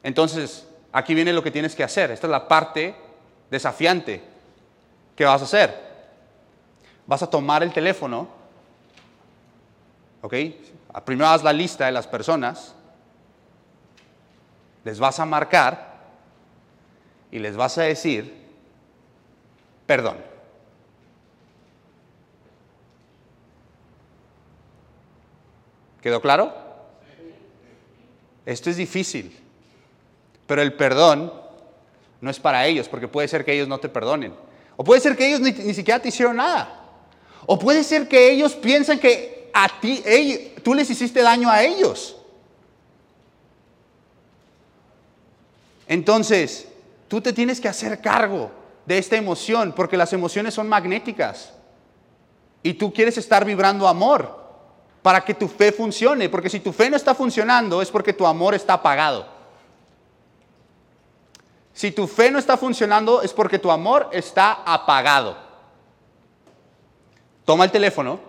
Entonces, 0.02 0.66
aquí 0.94 1.14
viene 1.14 1.34
lo 1.34 1.44
que 1.44 1.52
tienes 1.52 1.76
que 1.76 1.84
hacer. 1.84 2.12
Esta 2.12 2.28
es 2.28 2.32
la 2.32 2.48
parte 2.48 2.96
desafiante. 3.52 4.24
¿Qué 5.18 5.26
vas 5.26 5.42
a 5.42 5.44
hacer? 5.44 5.90
Vas 7.06 7.22
a 7.24 7.30
tomar 7.30 7.62
el 7.62 7.74
teléfono, 7.74 8.30
¿ok? 10.22 10.34
Primero 11.04 11.28
haz 11.28 11.44
la 11.44 11.52
lista 11.52 11.88
de 11.88 11.92
las 11.92 12.08
personas, 12.08 12.74
les 14.86 14.98
vas 14.98 15.20
a 15.20 15.26
marcar 15.26 15.98
y 17.32 17.40
les 17.40 17.58
vas 17.58 17.78
a 17.78 17.84
decir, 17.84 18.48
perdón. 19.86 20.29
¿Quedó 26.02 26.22
claro? 26.22 26.54
Esto 28.46 28.70
es 28.70 28.78
difícil. 28.78 29.38
Pero 30.48 30.62
el 30.62 30.74
perdón 30.74 31.32
no 32.22 32.30
es 32.30 32.40
para 32.40 32.66
ellos, 32.66 32.88
porque 32.88 33.08
puede 33.08 33.28
ser 33.28 33.46
que 33.46 33.54
ellos 33.54 33.68
no 33.68 33.80
te 33.80 33.90
perdonen. 33.90 34.34
O 34.78 34.84
puede 34.84 35.02
ser 35.02 35.16
que 35.16 35.28
ellos 35.28 35.42
ni, 35.42 35.74
siquiera 35.74 36.00
te 36.00 36.10
hicieron 36.10 36.38
nada. 36.38 36.84
O 37.46 37.60
puede 37.60 37.84
ser 37.84 38.08
que 38.08 38.32
ellos 38.32 38.54
piensan 38.56 39.00
que 39.00 39.50
a 39.54 39.80
ti, 39.80 40.04
tú 40.64 40.74
les 40.74 40.90
hiciste 40.90 41.22
daño 41.22 41.50
a 41.50 41.64
ellos. 41.64 42.16
Entonces, 45.88 46.68
tú 47.08 47.20
te 47.20 47.34
tienes 47.34 47.60
que 47.60 47.68
hacer 47.68 48.00
cargo 48.02 48.52
de 48.86 48.98
esta 48.98 49.18
emoción, 49.18 49.74
porque 49.76 49.98
las 49.98 50.14
emociones 50.14 50.54
son 50.54 50.70
magnéticas. 50.70 51.54
Y 52.64 52.74
tú 52.74 52.94
quieres 52.94 53.18
estar 53.18 53.46
vibrando 53.46 53.88
amor 53.88 54.39
para 55.02 55.22
que 55.24 55.34
tu 55.34 55.48
fe 55.48 55.72
funcione, 55.72 56.30
porque 56.30 56.50
si 56.50 56.60
tu 56.60 56.74
fe 56.74 56.90
no 56.90 56.98
está 56.98 57.16
funcionando 57.16 57.82
es 57.82 57.90
porque 57.90 58.14
tu 58.14 58.26
amor 58.26 58.54
está 58.54 58.74
apagado. 58.74 59.26
Si 61.74 61.92
tu 61.92 62.08
fe 62.08 62.30
no 62.30 62.40
está 62.40 62.58
funcionando 62.58 63.22
es 63.22 63.34
porque 63.34 63.60
tu 63.60 63.72
amor 63.72 64.10
está 64.12 64.64
apagado. 64.66 65.38
Toma 67.46 67.64
el 67.64 67.72
teléfono, 67.72 68.20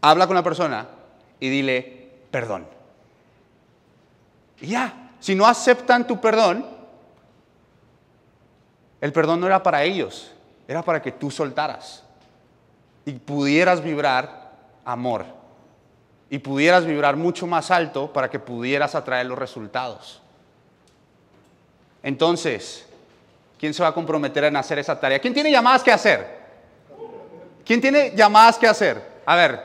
habla 0.00 0.26
con 0.26 0.34
la 0.34 0.42
persona 0.42 0.88
y 1.38 1.48
dile 1.48 2.10
perdón. 2.30 2.66
Y 4.60 4.68
ya, 4.68 5.12
si 5.20 5.34
no 5.34 5.46
aceptan 5.46 6.06
tu 6.06 6.20
perdón, 6.20 6.66
el 9.00 9.12
perdón 9.12 9.40
no 9.40 9.46
era 9.46 9.62
para 9.62 9.84
ellos, 9.84 10.32
era 10.66 10.82
para 10.82 11.00
que 11.00 11.12
tú 11.12 11.30
soltaras 11.30 12.02
y 13.06 13.12
pudieras 13.12 13.82
vibrar 13.82 14.50
amor 14.84 15.39
y 16.30 16.38
pudieras 16.38 16.86
vibrar 16.86 17.16
mucho 17.16 17.46
más 17.46 17.72
alto 17.72 18.12
para 18.12 18.30
que 18.30 18.38
pudieras 18.38 18.94
atraer 18.94 19.26
los 19.26 19.36
resultados. 19.36 20.22
Entonces, 22.04 22.86
¿quién 23.58 23.74
se 23.74 23.82
va 23.82 23.88
a 23.88 23.94
comprometer 23.94 24.44
en 24.44 24.56
hacer 24.56 24.78
esa 24.78 24.98
tarea? 24.98 25.18
¿Quién 25.18 25.34
tiene 25.34 25.50
llamadas 25.50 25.82
que 25.82 25.90
hacer? 25.90 26.38
¿Quién 27.64 27.80
tiene 27.80 28.14
llamadas 28.14 28.56
que 28.58 28.68
hacer? 28.68 29.02
A 29.26 29.34
ver, 29.34 29.60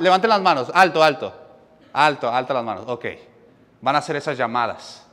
levanten 0.00 0.30
las 0.30 0.40
manos, 0.40 0.70
alto, 0.72 1.02
alto, 1.02 1.32
alto, 1.92 2.28
alto 2.28 2.54
las 2.54 2.64
manos. 2.64 2.84
Ok, 2.88 3.04
van 3.82 3.96
a 3.96 3.98
hacer 3.98 4.16
esas 4.16 4.38
llamadas. 4.38 5.04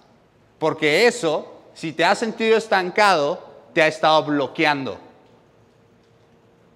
Porque 0.58 1.06
eso, 1.08 1.62
si 1.74 1.92
te 1.92 2.06
has 2.06 2.18
sentido 2.18 2.58
estancado, 2.58 3.46
te 3.74 3.82
ha 3.82 3.88
estado 3.88 4.24
bloqueando. 4.24 4.98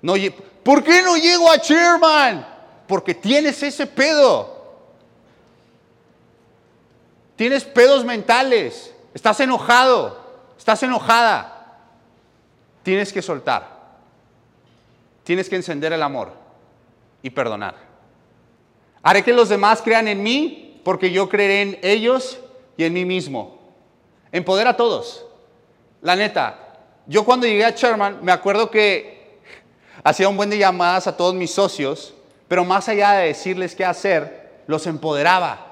No, 0.02 0.14
¿Por 0.62 0.84
qué 0.84 1.02
no 1.02 1.16
llego 1.16 1.50
a 1.50 1.58
Chairman? 1.58 2.51
Porque 2.92 3.16
tienes 3.16 3.64
ese 3.64 3.88
pedo. 3.88 4.54
Tienes 7.38 7.64
pedos 7.64 8.04
mentales. 8.04 8.94
Estás 9.14 9.40
enojado, 9.40 10.20
estás 10.58 10.84
enojada. 10.84 11.88
Tienes 12.84 13.14
que 13.14 13.22
soltar. 13.22 13.66
Tienes 15.24 15.48
que 15.48 15.56
encender 15.56 15.94
el 15.94 16.04
amor 16.04 16.34
y 17.22 17.30
perdonar. 17.30 17.76
Haré 19.02 19.24
que 19.24 19.32
los 19.32 19.48
demás 19.48 19.82
crean 19.82 20.10
en 20.10 20.22
mí 20.22 20.82
porque 20.84 21.12
yo 21.12 21.30
creeré 21.30 21.62
en 21.62 21.80
ellos 21.84 22.40
y 22.76 22.84
en 22.84 22.92
mí 22.92 23.06
mismo. 23.06 23.58
Empodera 24.34 24.72
a 24.72 24.76
todos. 24.76 25.26
La 26.02 26.18
neta, 26.18 26.76
yo 27.08 27.24
cuando 27.24 27.48
llegué 27.48 27.64
a 27.64 27.70
Sherman 27.70 28.20
me 28.22 28.34
acuerdo 28.34 28.70
que 28.70 29.40
hacía 30.04 30.28
un 30.28 30.36
buen 30.36 30.50
de 30.50 30.58
llamadas 30.58 31.08
a 31.08 31.16
todos 31.16 31.34
mis 31.34 31.52
socios, 31.52 32.16
pero 32.52 32.66
más 32.66 32.90
allá 32.90 33.14
de 33.14 33.28
decirles 33.28 33.76
qué 33.76 33.86
hacer, 33.86 34.64
los 34.68 34.86
empoderaba 34.86 35.68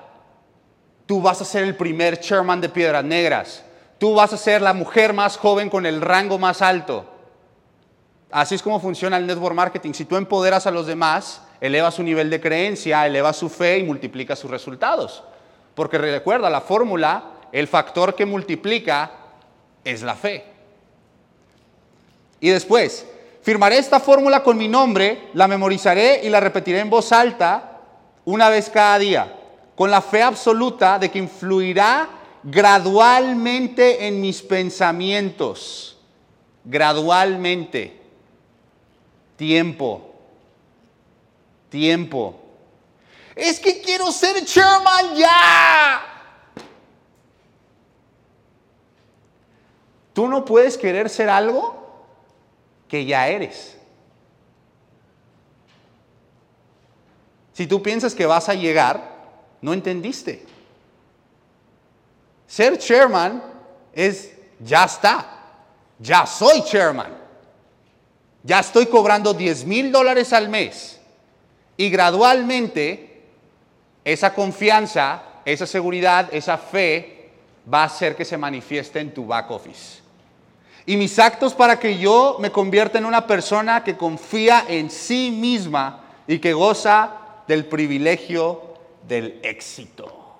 Tú 1.05 1.21
vas 1.21 1.41
a 1.41 1.43
ser 1.43 1.65
el 1.65 1.75
primer 1.75 2.21
chairman 2.21 2.61
de 2.61 2.69
Piedras 2.69 3.03
Negras. 3.03 3.65
Tú 3.97 4.13
vas 4.13 4.31
a 4.31 4.37
ser 4.37 4.61
la 4.61 4.71
mujer 4.71 5.11
más 5.11 5.35
joven 5.35 5.69
con 5.69 5.85
el 5.85 5.99
rango 5.99 6.39
más 6.39 6.61
alto. 6.61 7.05
Así 8.31 8.55
es 8.55 8.63
como 8.63 8.79
funciona 8.79 9.17
el 9.17 9.27
network 9.27 9.55
marketing. 9.55 9.91
Si 9.91 10.05
tú 10.05 10.15
empoderas 10.15 10.67
a 10.67 10.71
los 10.71 10.87
demás, 10.87 11.41
elevas 11.59 11.95
su 11.95 12.03
nivel 12.03 12.29
de 12.29 12.39
creencia, 12.39 13.05
elevas 13.05 13.35
su 13.35 13.49
fe 13.49 13.79
y 13.79 13.83
multiplicas 13.83 14.39
sus 14.39 14.49
resultados. 14.49 15.21
Porque 15.75 15.97
recuerda, 15.97 16.49
la 16.49 16.61
fórmula, 16.61 17.25
el 17.51 17.67
factor 17.67 18.15
que 18.15 18.25
multiplica 18.25 19.11
es 19.83 20.01
la 20.01 20.15
fe. 20.15 20.45
Y 22.39 22.51
después, 22.51 23.05
firmaré 23.41 23.77
esta 23.77 23.99
fórmula 23.99 24.43
con 24.43 24.57
mi 24.57 24.67
nombre, 24.67 25.29
la 25.33 25.47
memorizaré 25.47 26.21
y 26.23 26.29
la 26.29 26.39
repetiré 26.39 26.79
en 26.79 26.89
voz 26.89 27.11
alta 27.11 27.79
una 28.25 28.49
vez 28.49 28.69
cada 28.69 28.99
día 28.99 29.35
con 29.79 29.89
la 29.89 30.01
fe 30.01 30.21
absoluta 30.21 30.99
de 30.99 31.09
que 31.09 31.19
influirá 31.19 32.09
gradualmente 32.43 34.07
en 34.07 34.19
mis 34.19 34.41
pensamientos. 34.41 35.97
Gradualmente. 36.65 37.97
Tiempo. 39.37 40.13
Tiempo. 41.69 42.41
Es 43.33 43.57
que 43.57 43.79
quiero 43.79 44.11
ser 44.11 44.43
chairman 44.43 45.15
ya. 45.15 46.01
Tú 50.11 50.27
no 50.27 50.43
puedes 50.43 50.77
querer 50.77 51.09
ser 51.09 51.29
algo 51.29 51.88
que 52.89 53.05
ya 53.05 53.27
eres. 53.29 53.77
Si 57.53 57.67
tú 57.67 57.81
piensas 57.81 58.15
que 58.15 58.25
vas 58.25 58.49
a 58.49 58.53
llegar, 58.53 59.01
no 59.61 59.73
entendiste. 59.73 60.45
Ser 62.47 62.77
chairman 62.77 63.43
es, 63.93 64.33
ya 64.59 64.85
está, 64.85 65.25
ya 65.99 66.25
soy 66.25 66.63
chairman. 66.63 67.17
Ya 68.43 68.61
estoy 68.61 68.85
cobrando 68.85 69.33
10 69.33 69.65
mil 69.65 69.91
dólares 69.91 70.33
al 70.33 70.49
mes. 70.49 70.99
Y 71.77 71.89
gradualmente 71.89 73.23
esa 74.03 74.33
confianza, 74.33 75.21
esa 75.45 75.67
seguridad, 75.67 76.29
esa 76.33 76.57
fe 76.57 77.29
va 77.71 77.81
a 77.81 77.85
hacer 77.85 78.15
que 78.15 78.25
se 78.25 78.37
manifieste 78.37 78.99
en 78.99 79.13
tu 79.13 79.25
back 79.27 79.51
office. 79.51 79.99
Y 80.89 80.97
mis 80.97 81.19
actos 81.19 81.53
para 81.53 81.77
que 81.77 81.99
yo 81.99 82.37
me 82.39 82.51
convierta 82.51 82.97
en 82.97 83.05
una 83.05 83.27
persona 83.27 83.83
que 83.83 83.95
confía 83.95 84.65
en 84.67 84.89
sí 84.89 85.29
misma 85.29 85.99
y 86.25 86.39
que 86.39 86.51
goza 86.51 87.11
del 87.47 87.65
privilegio 87.65 88.73
del 89.07 89.39
éxito. 89.43 90.39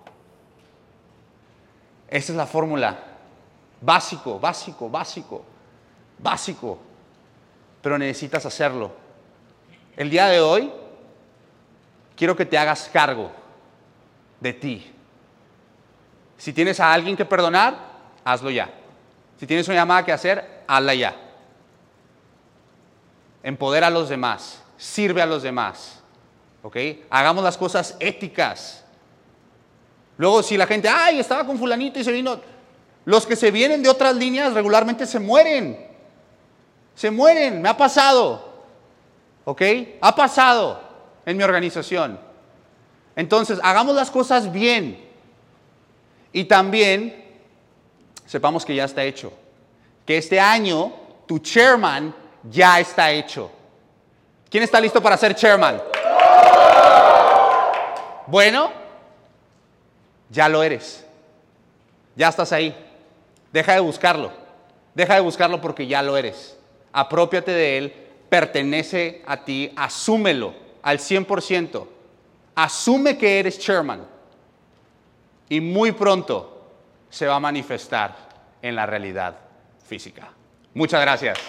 Esa 2.08 2.32
es 2.32 2.36
la 2.36 2.48
fórmula. 2.48 2.98
Básico, 3.80 4.40
básico, 4.40 4.90
básico, 4.90 5.44
básico. 6.18 6.80
Pero 7.84 8.00
necesitas 8.00 8.44
hacerlo. 8.44 8.92
El 9.96 10.10
día 10.10 10.26
de 10.30 10.40
hoy 10.40 10.72
quiero 12.16 12.36
que 12.36 12.48
te 12.48 12.58
hagas 12.58 12.90
cargo 12.92 13.30
de 14.40 14.54
ti. 14.54 14.92
Si 16.40 16.54
tienes 16.54 16.80
a 16.80 16.92
alguien 16.92 17.16
que 17.16 17.26
perdonar, 17.26 17.78
hazlo 18.26 18.50
ya. 18.50 18.79
Si 19.40 19.48
tienes 19.48 19.68
una 19.68 19.78
llamada 19.78 20.04
que 20.04 20.12
hacer, 20.12 20.64
hazla 20.68 20.94
ya. 20.94 21.16
Empodera 23.42 23.88
a 23.88 23.90
los 23.90 24.10
demás, 24.10 24.62
sirve 24.78 25.22
a 25.22 25.26
los 25.26 25.44
demás. 25.44 26.00
¿ok? 26.62 26.78
Hagamos 27.10 27.44
las 27.44 27.58
cosas 27.58 27.96
éticas. 28.00 28.84
Luego, 30.18 30.44
si 30.44 30.58
la 30.58 30.68
gente, 30.68 30.90
ay, 30.90 31.20
estaba 31.20 31.46
con 31.46 31.58
fulanito 31.58 32.00
y 32.00 32.04
se 32.04 32.12
vino, 32.12 32.42
Los 33.06 33.26
que 33.26 33.36
se 33.36 33.50
vienen 33.50 33.82
de 33.82 33.90
otras 33.90 34.16
líneas 34.16 34.54
regularmente 34.54 35.06
se 35.06 35.20
mueren. 35.20 35.88
Se 36.94 37.10
mueren, 37.10 37.62
me 37.62 37.70
ha 37.70 37.78
pasado. 37.78 38.50
¿Ok? 39.46 39.62
Ha 40.02 40.14
pasado 40.14 40.82
en 41.26 41.38
mi 41.38 41.44
organización. 41.44 42.20
Entonces, 43.16 43.60
hagamos 43.64 43.96
las 43.96 44.12
cosas 44.12 44.52
bien. 44.52 45.08
Y 46.34 46.44
también 46.44 47.29
sepamos 48.30 48.64
que 48.64 48.76
ya 48.76 48.84
está 48.84 49.04
hecho. 49.04 49.34
Que 50.06 50.18
este 50.18 50.40
año 50.40 50.94
tu 51.26 51.40
chairman 51.40 52.14
ya 52.44 52.80
está 52.80 53.12
hecho. 53.12 53.50
¿Quién 54.52 54.64
está 54.64 54.80
listo 54.80 55.02
para 55.02 55.18
ser 55.18 55.34
chairman? 55.34 55.82
Bueno, 58.28 58.72
ya 60.30 60.48
lo 60.48 60.62
eres. 60.62 61.04
Ya 62.16 62.30
estás 62.30 62.52
ahí. 62.52 62.76
Deja 63.52 63.74
de 63.74 63.80
buscarlo. 63.80 64.32
Deja 64.94 65.16
de 65.16 65.22
buscarlo 65.22 65.60
porque 65.60 65.88
ya 65.88 66.04
lo 66.04 66.16
eres. 66.16 66.56
Apropiate 66.94 67.52
de 67.52 67.78
él. 67.80 67.94
Pertenece 68.30 69.24
a 69.26 69.44
ti. 69.44 69.74
Asúmelo 69.76 70.54
al 70.84 71.00
100%. 71.00 71.88
Asume 72.54 73.18
que 73.18 73.40
eres 73.40 73.58
chairman. 73.58 74.06
Y 75.50 75.62
muy 75.62 75.92
pronto 75.94 76.59
se 77.10 77.28
va 77.28 77.36
a 77.36 77.40
manifestar 77.40 78.16
en 78.62 78.76
la 78.76 78.86
realidad 78.86 79.36
física. 79.86 80.30
Muchas 80.74 81.02
gracias. 81.02 81.40